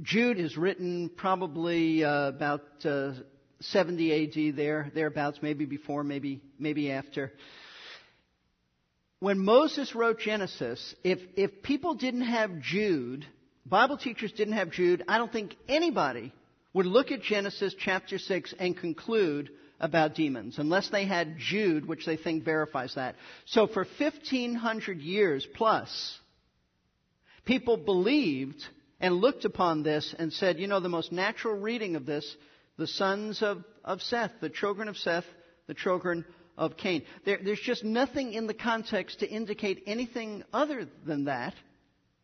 [0.00, 3.12] Jude is written probably uh, about uh,
[3.60, 7.32] 70 AD there, thereabouts, maybe before, maybe, maybe after.
[9.20, 13.26] When Moses wrote Genesis, if, if people didn't have Jude,
[13.66, 16.32] Bible teachers didn't have Jude, I don't think anybody
[16.72, 22.06] would look at Genesis chapter 6 and conclude about demons, unless they had Jude, which
[22.06, 23.16] they think verifies that.
[23.46, 26.18] So for 1500 years plus,
[27.44, 28.62] people believed
[29.00, 32.36] and looked upon this and said, you know, the most natural reading of this,
[32.78, 35.26] the sons of, of Seth, the children of Seth,
[35.66, 36.24] the children
[36.56, 37.02] of Cain.
[37.26, 41.54] There, there's just nothing in the context to indicate anything other than that,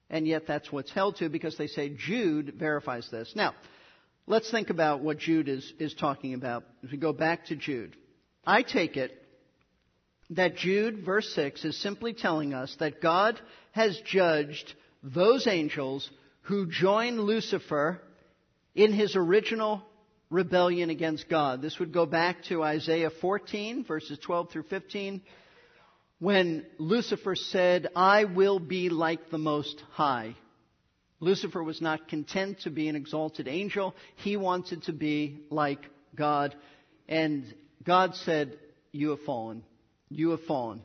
[0.09, 3.33] and yet that's what's held to because they say Jude verifies this.
[3.37, 3.55] Now,
[4.27, 7.95] Let's think about what Jude is, is talking about If we go back to Jude.
[8.47, 9.13] I take it
[10.31, 13.39] that Jude, verse 6, is simply telling us that God
[13.73, 16.11] has judged those angels
[16.43, 18.01] who joined Lucifer
[18.75, 19.83] in his original
[20.35, 21.63] rebellion against God.
[21.63, 25.23] This would go back to Isaiah 14, verses 12 through 15,
[26.19, 30.35] when Lucifer said, I will be like the Most High.
[31.21, 33.95] Lucifer was not content to be an exalted angel.
[34.17, 35.81] He wanted to be like
[36.15, 36.55] God.
[37.09, 38.59] And God said,
[38.91, 39.63] You have fallen.
[40.09, 40.83] You have fallen.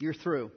[0.00, 0.50] You're through.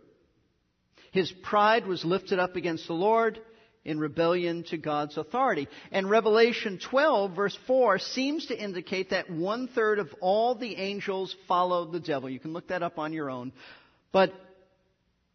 [1.11, 3.39] His pride was lifted up against the Lord
[3.85, 5.67] in rebellion to God's authority.
[5.91, 11.33] And Revelation 12, verse 4, seems to indicate that one third of all the angels
[11.47, 12.29] followed the devil.
[12.29, 13.53] You can look that up on your own.
[14.11, 14.33] But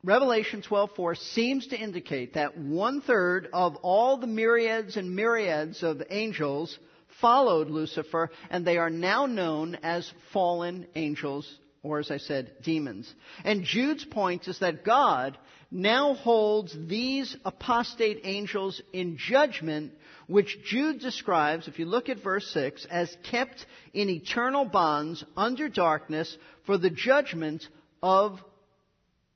[0.02, 6.02] Revelation 12:4 seems to indicate that one third of all the myriads and myriads of
[6.08, 6.78] angels
[7.20, 11.46] followed Lucifer, and they are now known as fallen angels,
[11.82, 13.12] or as I said, demons.
[13.44, 15.38] And Jude's point is that God
[15.70, 19.92] now holds these apostate angels in judgment,
[20.26, 23.64] which Jude describes, if you look at verse 6, as kept
[23.94, 27.66] in eternal bonds under darkness for the judgment
[28.02, 28.38] of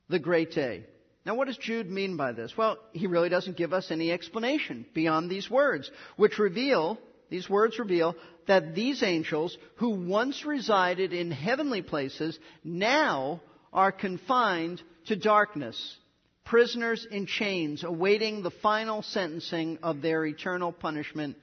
[0.09, 0.85] the great day.
[1.25, 2.55] Now, what does Jude mean by this?
[2.55, 7.79] Well, he really doesn't give us any explanation beyond these words, which reveal, these words
[7.79, 8.15] reveal,
[8.47, 13.41] that these angels, who once resided in heavenly places, now
[13.73, 15.97] are confined to darkness,
[16.45, 21.35] prisoners in chains, awaiting the final sentencing of their eternal punishment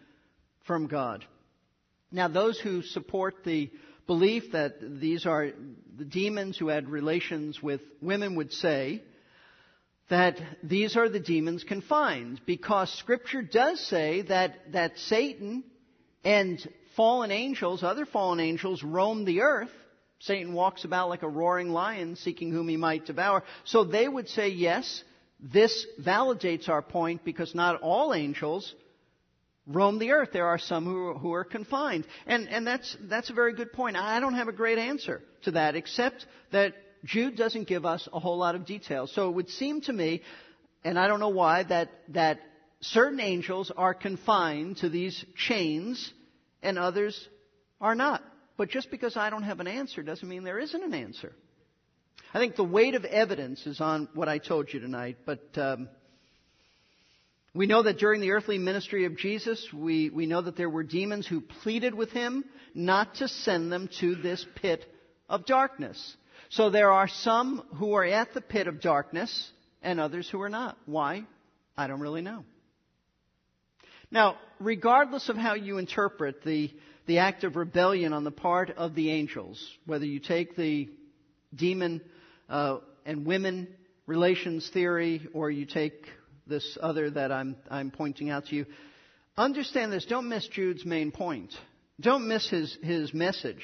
[0.66, 1.24] from God.
[2.10, 3.70] Now, those who support the
[4.06, 5.50] belief that these are
[5.96, 9.02] the demons who had relations with women would say
[10.10, 15.64] that these are the demons confined because scripture does say that, that Satan
[16.24, 19.70] and fallen angels, other fallen angels, roam the earth.
[20.20, 23.42] Satan walks about like a roaring lion seeking whom he might devour.
[23.64, 25.02] So they would say, yes,
[25.40, 28.72] this validates our point because not all angels
[29.66, 30.30] roam the earth.
[30.32, 32.06] There are some who, who are confined.
[32.26, 33.96] And, and that's, that's a very good point.
[33.96, 38.20] I don't have a great answer to that, except that Jude doesn't give us a
[38.20, 39.12] whole lot of details.
[39.12, 40.22] So it would seem to me,
[40.84, 42.40] and I don't know why, that, that
[42.82, 46.12] certain angels are confined to these chains
[46.62, 47.28] and others
[47.80, 48.22] are not.
[48.56, 51.32] But just because I don't have an answer doesn't mean there isn't an answer.
[52.34, 55.88] I think the weight of evidence is on what I told you tonight, but um,
[57.54, 60.82] we know that during the earthly ministry of Jesus, we, we know that there were
[60.82, 64.84] demons who pleaded with him not to send them to this pit
[65.28, 66.16] of darkness.
[66.50, 69.50] So there are some who are at the pit of darkness
[69.82, 70.78] and others who are not.
[70.86, 71.24] Why?
[71.76, 72.44] I don't really know.
[74.12, 76.70] Now, regardless of how you interpret the,
[77.06, 80.90] the act of rebellion on the part of the angels, whether you take the
[81.54, 82.02] demon
[82.50, 83.68] uh, and women
[84.06, 86.04] relations theory or you take
[86.46, 88.66] this other that I'm, I'm pointing out to you.
[89.38, 90.04] Understand this.
[90.04, 91.54] Don't miss Jude's main point.
[91.98, 93.62] Don't miss his, his message.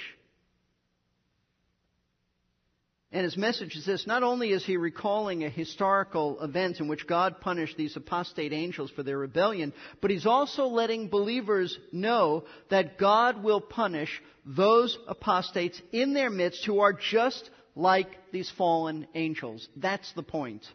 [3.10, 7.06] And his message is this not only is he recalling a historical event in which
[7.06, 12.98] God punished these apostate angels for their rebellion, but he's also letting believers know that
[12.98, 19.66] God will punish those apostates in their midst who are just like these fallen angels.
[19.76, 20.66] That's the point.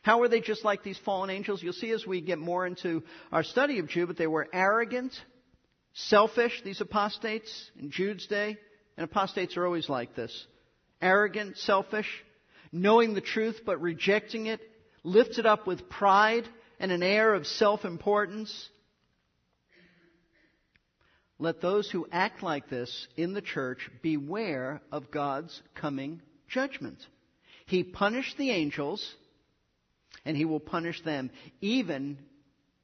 [0.00, 1.62] How are they just like these fallen angels?
[1.62, 5.12] You'll see as we get more into our study of Jude, but they were arrogant,
[5.92, 8.56] selfish, these apostates in Jude's day.
[8.96, 10.46] And apostates are always like this
[11.02, 12.08] arrogant, selfish,
[12.72, 14.60] knowing the truth but rejecting it,
[15.02, 16.48] lifted up with pride
[16.78, 18.68] and an air of self importance.
[21.38, 26.98] Let those who act like this in the church beware of God's coming judgment.
[27.66, 29.14] He punished the angels,
[30.24, 31.30] and he will punish them,
[31.60, 32.18] even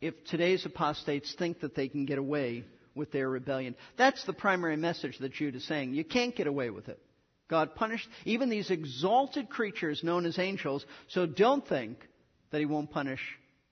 [0.00, 2.64] if today's apostates think that they can get away
[2.94, 3.76] with their rebellion.
[3.96, 5.94] That's the primary message that Jude is saying.
[5.94, 7.00] You can't get away with it.
[7.48, 11.98] God punished even these exalted creatures known as angels, so don't think
[12.50, 13.20] that he won't punish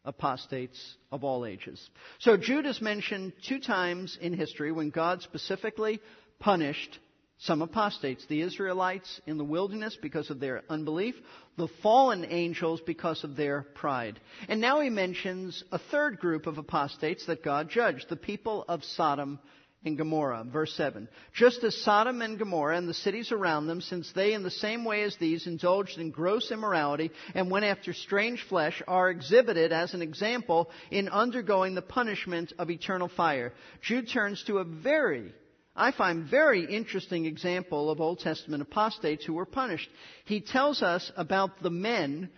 [0.05, 1.91] apostates of all ages.
[2.21, 6.01] So Jude is mentioned two times in history when God specifically
[6.39, 6.99] punished
[7.39, 11.15] some apostates, the Israelites in the wilderness because of their unbelief,
[11.59, 14.19] the fallen angels because of their pride.
[14.49, 18.85] And now he mentions a third group of apostates that God judged, the people of
[18.85, 19.39] Sodom
[19.87, 20.45] and Gomorrah.
[20.45, 21.09] Verse 7.
[21.33, 24.85] Just as Sodom and Gomorrah and the cities around them, since they in the same
[24.85, 29.95] way as these indulged in gross immorality and went after strange flesh, are exhibited as
[29.95, 33.53] an example in undergoing the punishment of eternal fire.
[33.81, 35.33] Jude turns to a very
[35.79, 39.91] I find very interesting example of Old Testament apostates who were punished.
[40.25, 42.31] He tells us about the men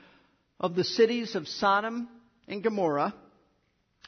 [0.59, 2.09] of the cities of Sodom
[2.49, 3.14] and Gomorrah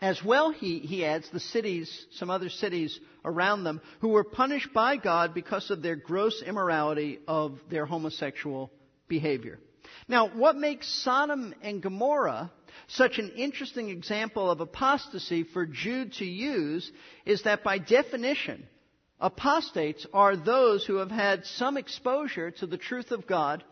[0.00, 4.72] as well, he, he adds, the cities, some other cities around them, who were punished
[4.72, 8.70] by God because of their gross immorality of their homosexual
[9.08, 9.58] behavior.
[10.08, 12.50] Now, what makes Sodom and Gomorrah
[12.88, 16.90] such an interesting example of apostasy for Jude to use
[17.26, 18.66] is that by definition,
[19.20, 23.62] apostates are those who have had some exposure to the truth of God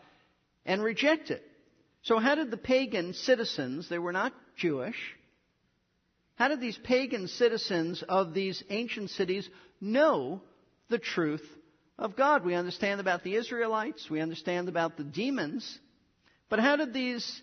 [0.65, 1.43] and reject it.
[2.03, 4.95] So how did the pagan citizens, they were not Jewish,
[6.39, 9.47] how did these pagan citizens of these ancient cities
[9.81, 10.41] know
[10.89, 11.45] the truth
[11.97, 12.45] of God?
[12.45, 15.77] We understand about the Israelites, we understand about the demons,
[16.47, 17.41] but how did these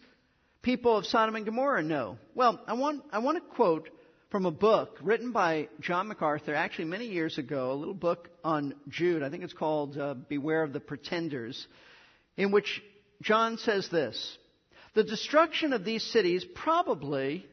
[0.62, 2.16] people of Sodom and Gomorrah know?
[2.34, 3.90] Well, I want, I want to quote
[4.30, 8.74] from a book written by John MacArthur, actually many years ago, a little book on
[8.88, 9.22] Jude.
[9.22, 11.66] I think it's called uh, Beware of the Pretenders,
[12.38, 12.82] in which
[13.20, 14.38] John says this
[14.94, 17.46] The destruction of these cities probably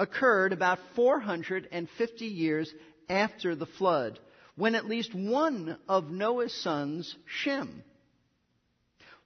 [0.00, 2.72] occurred about 450 years
[3.10, 4.18] after the flood,
[4.56, 7.84] when at least one of Noah's sons, Shem,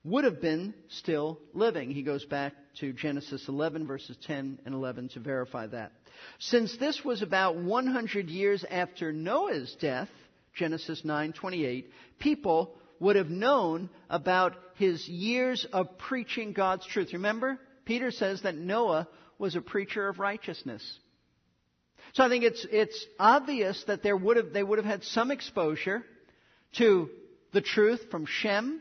[0.02, 1.92] would have been still living.
[1.92, 5.92] He goes back to Genesis 11, verses 10 and 11 to verify that.
[6.40, 10.08] Since this was about 100 years after Noah's death,
[10.54, 11.86] Genesis 9:28,
[12.18, 17.12] people would have known about his years of preaching God's truth.
[17.12, 19.06] Remember, Peter says that Noah
[19.38, 20.82] was a preacher of righteousness.
[22.12, 25.30] So I think it's, it's obvious that there would have, they would have had some
[25.30, 26.04] exposure
[26.78, 27.10] to
[27.52, 28.80] the truth from Shem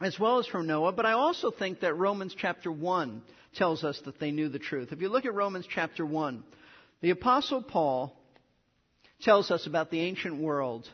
[0.00, 3.22] as well as from Noah, but I also think that Romans chapter 1
[3.56, 4.92] tells us that they knew the truth.
[4.92, 6.44] If you look at Romans chapter 1,
[7.00, 8.16] the apostle Paul
[9.22, 10.88] tells us about the ancient world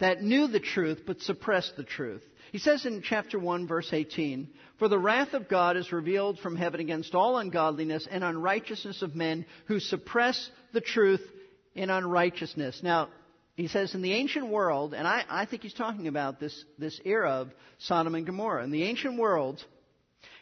[0.00, 2.22] that knew the truth but suppressed the truth.
[2.52, 4.48] He says in chapter 1 verse 18,
[4.78, 9.14] For the wrath of God is revealed from heaven against all ungodliness and unrighteousness of
[9.14, 11.22] men who suppress the truth
[11.74, 12.80] in unrighteousness.
[12.82, 13.08] Now,
[13.54, 16.98] he says in the ancient world, and I, I think he's talking about this, this
[17.04, 18.64] era of Sodom and Gomorrah.
[18.64, 19.62] In the ancient world,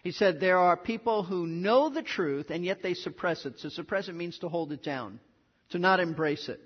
[0.04, 3.58] he said there are people who know the truth and yet they suppress it.
[3.60, 5.20] To suppress it means to hold it down,
[5.70, 6.60] to not embrace it.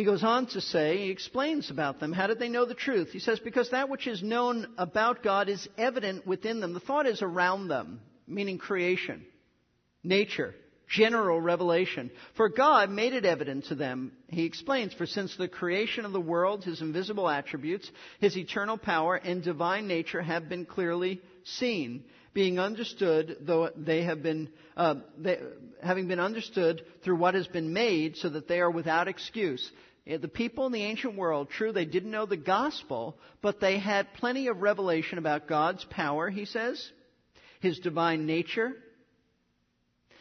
[0.00, 2.14] He goes on to say, he explains about them.
[2.14, 3.10] How did they know the truth?
[3.10, 6.72] He says, because that which is known about God is evident within them.
[6.72, 9.26] The thought is around them, meaning creation,
[10.02, 10.54] nature,
[10.88, 12.10] general revelation.
[12.34, 16.18] For God made it evident to them, he explains, for since the creation of the
[16.18, 17.90] world, his invisible attributes,
[18.20, 24.22] his eternal power, and divine nature have been clearly seen, being understood, though they have
[24.22, 24.48] been,
[24.78, 25.40] uh, they,
[25.82, 29.70] having been understood through what has been made, so that they are without excuse.
[30.06, 34.14] The people in the ancient world, true, they didn't know the gospel, but they had
[34.14, 36.90] plenty of revelation about God's power, he says,
[37.60, 38.72] his divine nature,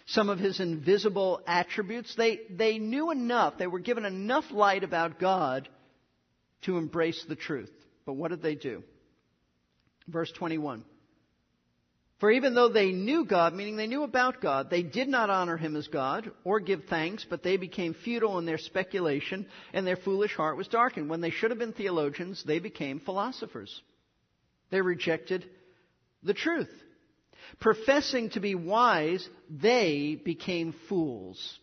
[0.05, 2.13] some of his invisible attributes.
[2.15, 5.69] They, they knew enough, they were given enough light about God
[6.63, 7.71] to embrace the truth.
[8.05, 8.83] But what did they do?
[10.07, 10.83] Verse 21.
[12.19, 15.55] For even though they knew God, meaning they knew about God, they did not honor
[15.55, 19.95] him as God or give thanks, but they became futile in their speculation, and their
[19.95, 21.09] foolish heart was darkened.
[21.09, 23.81] When they should have been theologians, they became philosophers.
[24.69, 25.45] They rejected
[26.21, 26.69] the truth.
[27.61, 31.57] Professing to be wise, they became fools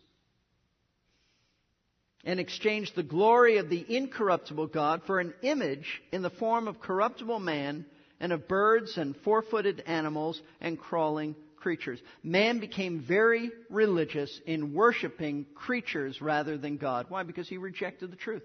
[2.23, 6.81] and exchanged the glory of the incorruptible God for an image in the form of
[6.81, 7.85] corruptible man
[8.19, 11.99] and of birds and four footed animals and crawling creatures.
[12.23, 17.07] Man became very religious in worshiping creatures rather than God.
[17.09, 17.23] Why?
[17.23, 18.43] Because he rejected the truth.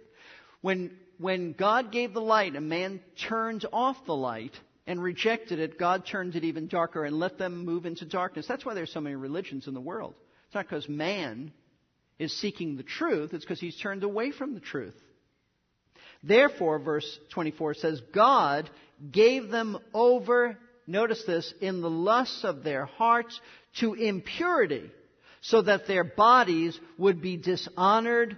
[0.61, 4.53] When, when God gave the light and man turned off the light
[4.87, 8.47] and rejected it, God turned it even darker and let them move into darkness.
[8.47, 10.14] That's why there's so many religions in the world.
[10.47, 11.53] It's not because man
[12.18, 14.95] is seeking the truth, it's because he's turned away from the truth.
[16.23, 18.70] Therefore, verse 24 says, God
[19.11, 23.40] gave them over, notice this, in the lusts of their hearts
[23.80, 24.90] to impurity,
[25.40, 28.36] so that their bodies would be dishonored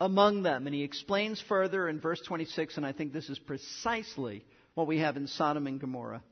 [0.00, 0.66] among them.
[0.66, 4.44] And he explains further in verse 26, and I think this is precisely
[4.74, 6.22] what we have in Sodom and Gomorrah.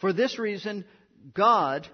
[0.00, 0.84] For this reason,
[1.32, 1.86] God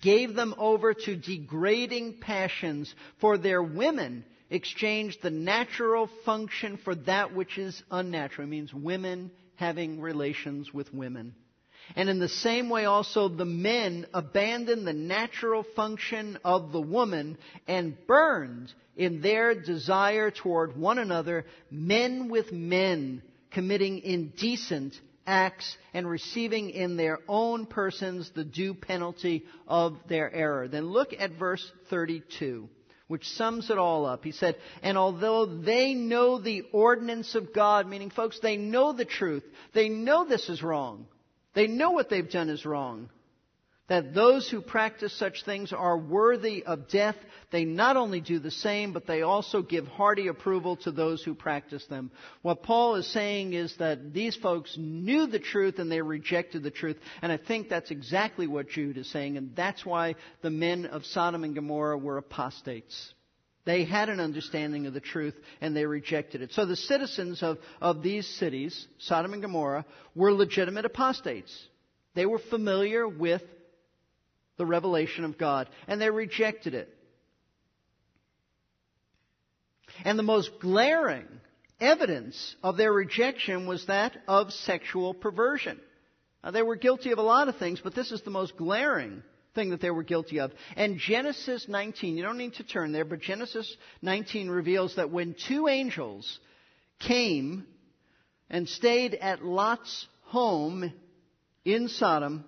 [0.00, 7.34] gave them over to degrading passions, for their women exchanged the natural function for that
[7.34, 8.46] which is unnatural.
[8.46, 9.30] It means women
[9.62, 11.32] having relations with women.
[11.94, 17.38] And in the same way also the men abandoned the natural function of the woman
[17.68, 24.94] and burned in their desire toward one another, men with men committing indecent
[25.28, 30.66] acts and receiving in their own persons the due penalty of their error.
[30.66, 32.68] Then look at verse 32,
[33.12, 34.24] which sums it all up.
[34.24, 39.04] He said, And although they know the ordinance of God, meaning folks, they know the
[39.04, 39.44] truth,
[39.74, 41.06] they know this is wrong,
[41.52, 43.10] they know what they've done is wrong,
[43.88, 47.16] that those who practice such things are worthy of death.
[47.50, 51.34] They not only do the same, but they also give hearty approval to those who
[51.34, 52.10] practice them.
[52.42, 56.70] What Paul is saying is that these folks knew the truth and they rejected the
[56.70, 56.96] truth.
[57.22, 61.04] And I think that's exactly what Jude is saying, and that's why the men of
[61.04, 63.12] Sodom and Gomorrah were apostates.
[63.64, 66.52] They had an understanding of the truth and they rejected it.
[66.52, 69.84] So the citizens of, of these cities, Sodom and Gomorrah,
[70.16, 71.56] were legitimate apostates.
[72.14, 73.42] They were familiar with
[74.62, 76.88] the revelation of God, and they rejected it.
[80.04, 81.26] And the most glaring
[81.80, 85.80] evidence of their rejection was that of sexual perversion.
[86.44, 89.24] Now, they were guilty of a lot of things, but this is the most glaring
[89.56, 90.52] thing that they were guilty of.
[90.76, 95.34] And Genesis 19, you don't need to turn there, but Genesis 19 reveals that when
[95.48, 96.38] two angels
[97.00, 97.66] came
[98.48, 100.92] and stayed at Lot's home
[101.64, 102.44] in Sodom,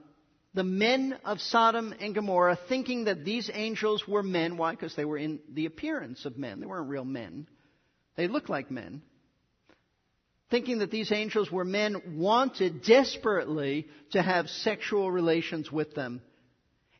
[0.55, 4.57] the men of Sodom and Gomorrah thinking that these angels were men.
[4.57, 4.70] Why?
[4.70, 6.61] Because they were in the appearance of men.
[6.61, 7.48] They weren't real men.
[8.16, 9.02] They looked like men.
[10.50, 16.22] Thinking that these angels were men wanted desperately to have sexual relations with them.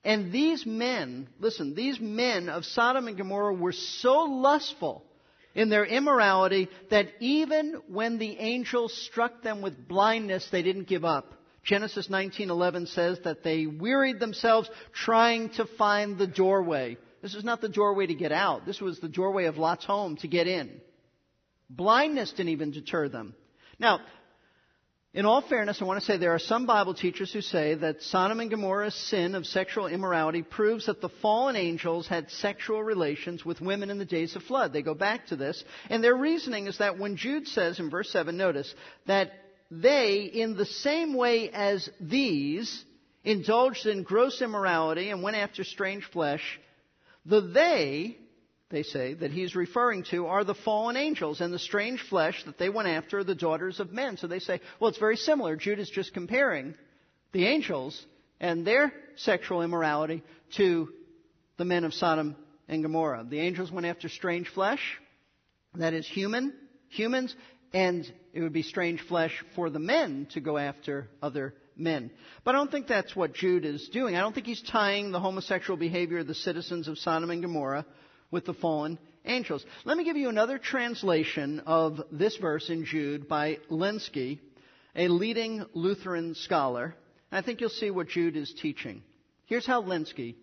[0.03, 5.05] And these men, listen, these men of Sodom and Gomorrah were so lustful
[5.55, 11.05] in their immorality that even when the angels struck them with blindness, they didn't give
[11.05, 11.33] up.
[11.65, 16.99] Genesis 19:11 says that they wearied themselves trying to find the doorway.
[17.23, 18.67] This is not the doorway to get out.
[18.67, 20.81] This was the doorway of Lot's home to get in.
[21.71, 23.35] Blindness didn't even deter them.
[23.79, 24.01] Now,
[25.15, 28.03] in all fairness, I want to say there are some Bible teachers who say that
[28.03, 33.45] Sodom and Gomorrah's sin of sexual immorality proves that the fallen angels had sexual relations
[33.45, 34.73] with women in the days of flood.
[34.73, 38.11] They go back to this, and their reasoning is that when Jude says in verse
[38.11, 38.75] 7, notice,
[39.07, 39.31] that
[39.83, 42.85] they, in the same way as these,
[43.25, 46.43] indulged in gross immorality and went after strange flesh,
[47.25, 48.19] the they,
[48.71, 52.59] they say, that he's referring to are the fallen angels, and the strange flesh that
[52.59, 54.17] they went after are the daughters of men.
[54.17, 55.57] So they say, well, it's very similar.
[55.57, 56.75] Jude is just comparing
[57.33, 58.05] the angels
[58.41, 60.23] and their sexual immorality
[60.57, 60.89] to
[61.57, 62.37] the men of Sodom
[62.69, 63.27] and Gomorrah.
[63.29, 64.81] The angels went after strange flesh,
[65.75, 66.53] that is human,
[66.89, 67.35] humans,
[67.75, 72.11] and it would be strange flesh for the men to go after other men.
[72.45, 74.15] But I don't think that's what Jude is doing.
[74.15, 77.85] I don't think he's tying the homosexual behavior of the citizens of Sodom and Gomorrah
[78.31, 79.67] with the fallen angels.
[79.85, 84.39] Let me give you another translation of this verse in Jude by Lenski,
[84.95, 86.95] a leading Lutheran scholar.
[87.33, 89.03] I think you'll see what Jude is teaching.
[89.47, 90.37] Here's how Lenski,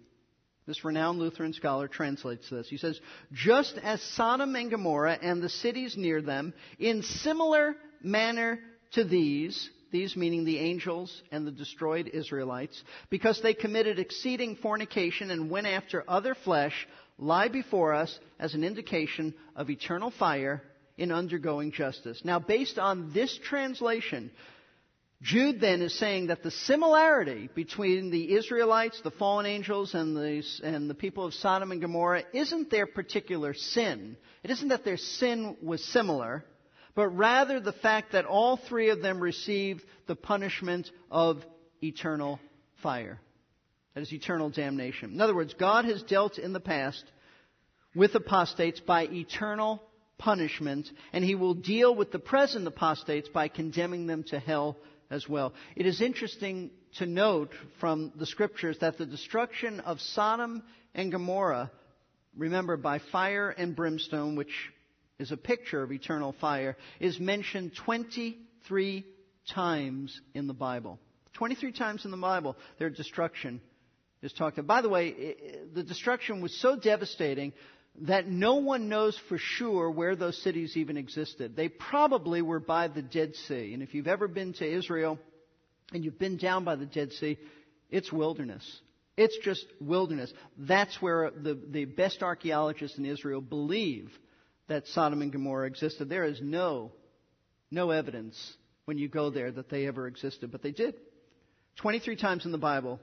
[0.72, 2.70] this renowned Lutheran scholar, translates this.
[2.70, 2.98] He says,
[3.34, 8.58] Just as Sodom and Gomorrah and the cities near them, in similar manner
[8.94, 15.30] to these, these meaning the angels and the destroyed Israelites, because they committed exceeding fornication
[15.30, 20.64] and went after other flesh, lie before us as an indication of eternal fire
[20.98, 22.22] in undergoing justice.
[22.24, 24.32] Now, based on this translation,
[25.22, 30.44] Jude then is saying that the similarity between the Israelites, the fallen angels, and the,
[30.64, 34.18] and the people of Sodom and Gomorrah isn't their particular sin.
[34.44, 36.44] It isn't that their sin was similar,
[36.96, 41.44] but rather the fact that all three of them received the punishment of
[41.84, 42.40] eternal
[42.82, 43.20] fire.
[43.94, 45.12] That is eternal damnation.
[45.14, 47.04] In other words, God has dealt in the past
[47.94, 49.84] with apostates by eternal
[50.18, 54.78] punishment, and he will deal with the present apostates by condemning them to hell
[55.12, 55.53] as well.
[55.76, 60.64] It is interesting to note from the scriptures that the destruction of Sodom
[60.95, 61.70] and Gomorrah,
[62.36, 64.72] remember by fire and brimstone, which
[65.20, 69.05] is a picture of eternal fire, is mentioned 23
[69.53, 70.97] times in the Bible.
[71.34, 73.62] 23 times in the Bible, their destruction
[74.22, 74.68] is talked about.
[74.68, 75.36] By the way,
[75.74, 77.53] the destruction was so devastating
[78.00, 81.56] that no one knows for sure where those cities even existed.
[81.56, 83.74] They probably were by the Dead Sea.
[83.74, 85.20] And if you've ever been to Israel
[85.94, 87.38] and you've been down by the Dead Sea,
[87.89, 88.66] it's wilderness.
[89.18, 90.32] It's just wilderness.
[90.58, 94.10] That's where the, the best archaeologists in Israel believe
[94.68, 96.08] that Sodom and Gomorrah existed.
[96.08, 96.94] There is no,
[97.70, 98.54] no evidence
[98.86, 100.96] when you go there that they ever existed, but they did.
[101.82, 103.00] 23 times in the Bible,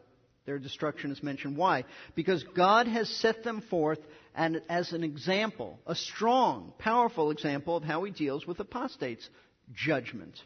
[0.49, 1.59] their destruction is mentioned.
[1.59, 1.85] Why?
[2.15, 3.99] Because God has set them forth
[4.35, 9.29] and as an example, a strong, powerful example of how he deals with apostates
[9.75, 10.41] judgment.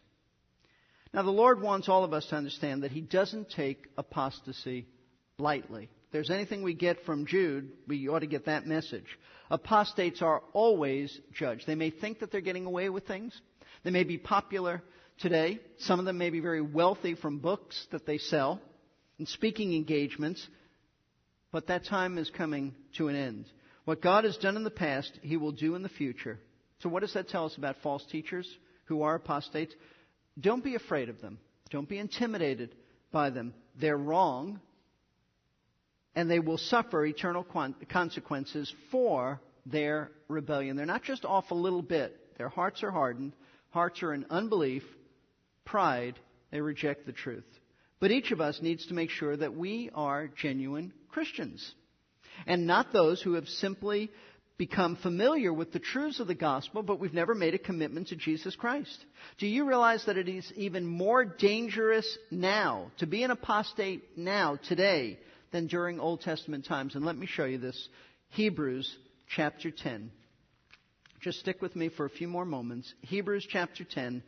[1.14, 4.88] Now, the Lord wants all of us to understand that he doesn't take apostasy
[5.38, 5.84] lightly.
[5.84, 9.06] If there's anything we get from Jude, we ought to get that message.
[9.52, 11.64] Apostates are always judged.
[11.68, 13.40] They may think that they're getting away with things.
[13.84, 14.82] They may be popular
[15.20, 15.60] today.
[15.78, 18.60] Some of them may be very wealthy from books that they sell
[19.22, 20.44] and speaking engagements,
[21.52, 23.44] but that time is coming to an end.
[23.84, 26.40] What God has done in the past, He will do in the future.
[26.80, 28.48] So, what does that tell us about false teachers
[28.86, 29.72] who are apostates?
[30.40, 31.38] Don't be afraid of them.
[31.70, 32.74] Don't be intimidated
[33.12, 33.54] by them.
[33.80, 34.58] They're wrong,
[36.16, 37.46] and they will suffer eternal
[37.88, 40.74] consequences for their rebellion.
[40.74, 43.34] They're not just off a little bit, their hearts are hardened,
[43.70, 44.82] hearts are in unbelief,
[45.64, 46.18] pride,
[46.50, 47.44] they reject the truth.
[48.02, 51.72] But each of us needs to make sure that we are genuine Christians
[52.48, 54.10] and not those who have simply
[54.58, 58.16] become familiar with the truths of the gospel, but we've never made a commitment to
[58.16, 58.98] Jesus Christ.
[59.38, 64.58] Do you realize that it is even more dangerous now to be an apostate now,
[64.66, 65.20] today,
[65.52, 66.96] than during Old Testament times?
[66.96, 67.88] And let me show you this.
[68.30, 68.92] Hebrews
[69.36, 70.10] chapter 10.
[71.20, 72.92] Just stick with me for a few more moments.
[73.02, 74.24] Hebrews chapter 10,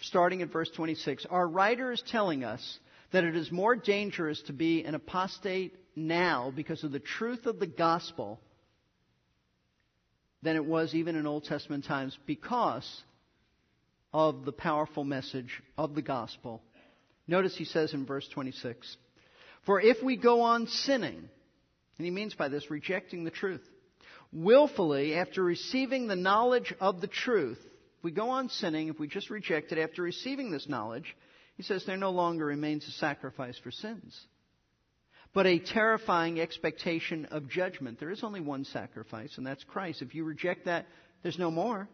[0.00, 2.78] starting at verse 26, our writer is telling us
[3.12, 7.58] that it is more dangerous to be an apostate now because of the truth of
[7.58, 8.40] the gospel
[10.42, 13.02] than it was even in Old Testament times because
[14.12, 16.62] of the powerful message of the gospel.
[17.26, 18.96] Notice he says in verse 26,
[19.64, 21.28] For if we go on sinning,
[21.98, 23.62] and he means by this rejecting the truth,
[24.32, 27.58] willfully after receiving the knowledge of the truth,
[28.02, 31.16] we go on sinning, if we just reject it after receiving this knowledge,
[31.56, 34.18] he says there no longer remains a sacrifice for sins,
[35.34, 38.00] but a terrifying expectation of judgment.
[38.00, 40.02] There is only one sacrifice, and that's Christ.
[40.02, 40.86] If you reject that,
[41.22, 41.88] there's no more.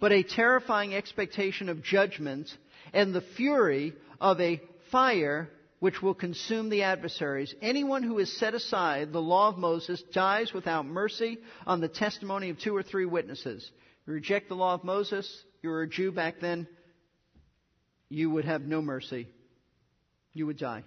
[0.00, 2.48] But a terrifying expectation of judgment
[2.92, 7.54] and the fury of a fire which will consume the adversaries.
[7.60, 12.50] Anyone who has set aside the law of Moses dies without mercy on the testimony
[12.50, 13.68] of two or three witnesses.
[14.06, 16.66] You reject the law of Moses, you were a Jew back then,
[18.08, 19.28] you would have no mercy.
[20.32, 20.84] You would die.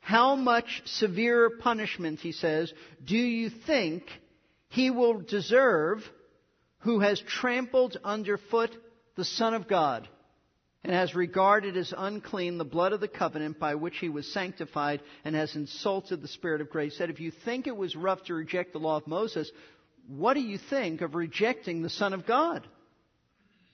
[0.00, 2.72] How much severe punishment, he says,
[3.04, 4.04] do you think
[4.68, 5.98] he will deserve
[6.80, 8.70] who has trampled underfoot
[9.16, 10.08] the Son of God
[10.82, 15.02] and has regarded as unclean the blood of the covenant by which he was sanctified
[15.24, 16.96] and has insulted the Spirit of grace?
[16.96, 19.50] Said, if you think it was rough to reject the law of Moses,
[20.16, 22.66] what do you think of rejecting the Son of God?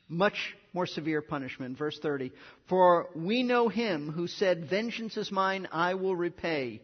[0.09, 1.79] Much more severe punishment.
[1.79, 2.31] Verse 30.
[2.69, 6.83] For we know him who said, Vengeance is mine, I will repay.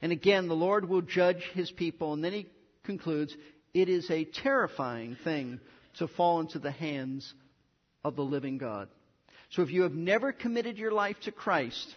[0.00, 2.14] And again, the Lord will judge his people.
[2.14, 2.46] And then he
[2.84, 3.36] concludes,
[3.74, 5.60] It is a terrifying thing
[5.98, 7.34] to fall into the hands
[8.02, 8.88] of the living God.
[9.50, 11.94] So if you have never committed your life to Christ,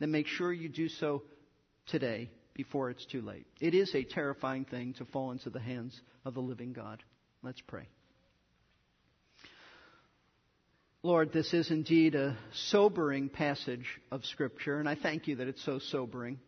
[0.00, 1.22] then make sure you do so
[1.86, 3.46] today before it's too late.
[3.60, 7.02] It is a terrifying thing to fall into the hands of the living God.
[7.42, 7.88] Let's pray.
[11.02, 12.36] Lord, this is indeed a
[12.70, 16.38] sobering passage of Scripture, and I thank you that it's so sobering.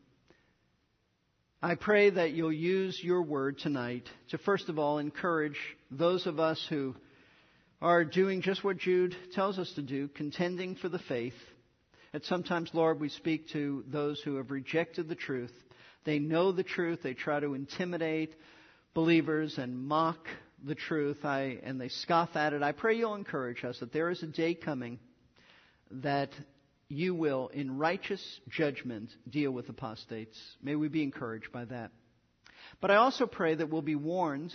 [1.61, 5.59] I pray that you'll use your word tonight to, first of all, encourage
[5.91, 6.95] those of us who
[7.81, 11.35] are doing just what Jude tells us to do, contending for the faith.
[12.13, 15.53] And sometimes, Lord, we speak to those who have rejected the truth.
[16.05, 18.35] They know the truth, they try to intimidate
[18.95, 20.29] believers and mock
[20.63, 22.63] the truth I, and they scoff at it.
[22.63, 24.99] I pray you'll encourage us that there is a day coming
[25.91, 26.31] that
[26.89, 30.39] you will, in righteous judgment, deal with apostates.
[30.63, 31.91] May we be encouraged by that.
[32.81, 34.53] But I also pray that we'll be warned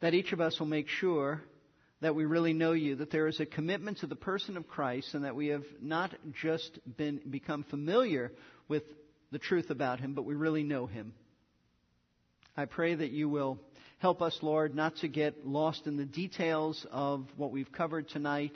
[0.00, 1.42] that each of us will make sure
[2.00, 5.14] that we really know you, that there is a commitment to the person of Christ,
[5.14, 8.32] and that we have not just been, become familiar
[8.68, 8.82] with
[9.32, 11.14] the truth about him, but we really know him.
[12.56, 13.58] I pray that you will
[13.98, 18.52] help us, Lord, not to get lost in the details of what we've covered tonight,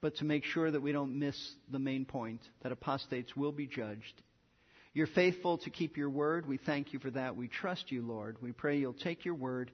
[0.00, 1.36] but to make sure that we don't miss
[1.70, 4.22] the main point, that apostates will be judged.
[4.94, 6.48] You're faithful to keep your word.
[6.48, 7.36] We thank you for that.
[7.36, 8.38] We trust you, Lord.
[8.40, 9.70] We pray you'll take your word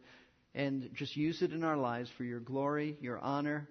[0.54, 3.68] and just use it in our lives for your glory, your honor,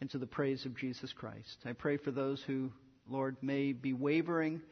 [0.00, 1.56] and to the praise of Jesus Christ.
[1.66, 2.70] I pray for those who,
[3.08, 4.62] Lord, may be wavering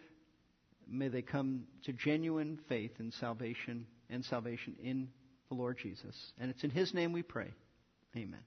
[0.91, 5.09] May they come to genuine faith in salvation and salvation in
[5.49, 6.33] the Lord Jesus.
[6.39, 7.53] And it's in His name we pray.
[8.17, 8.41] Amen.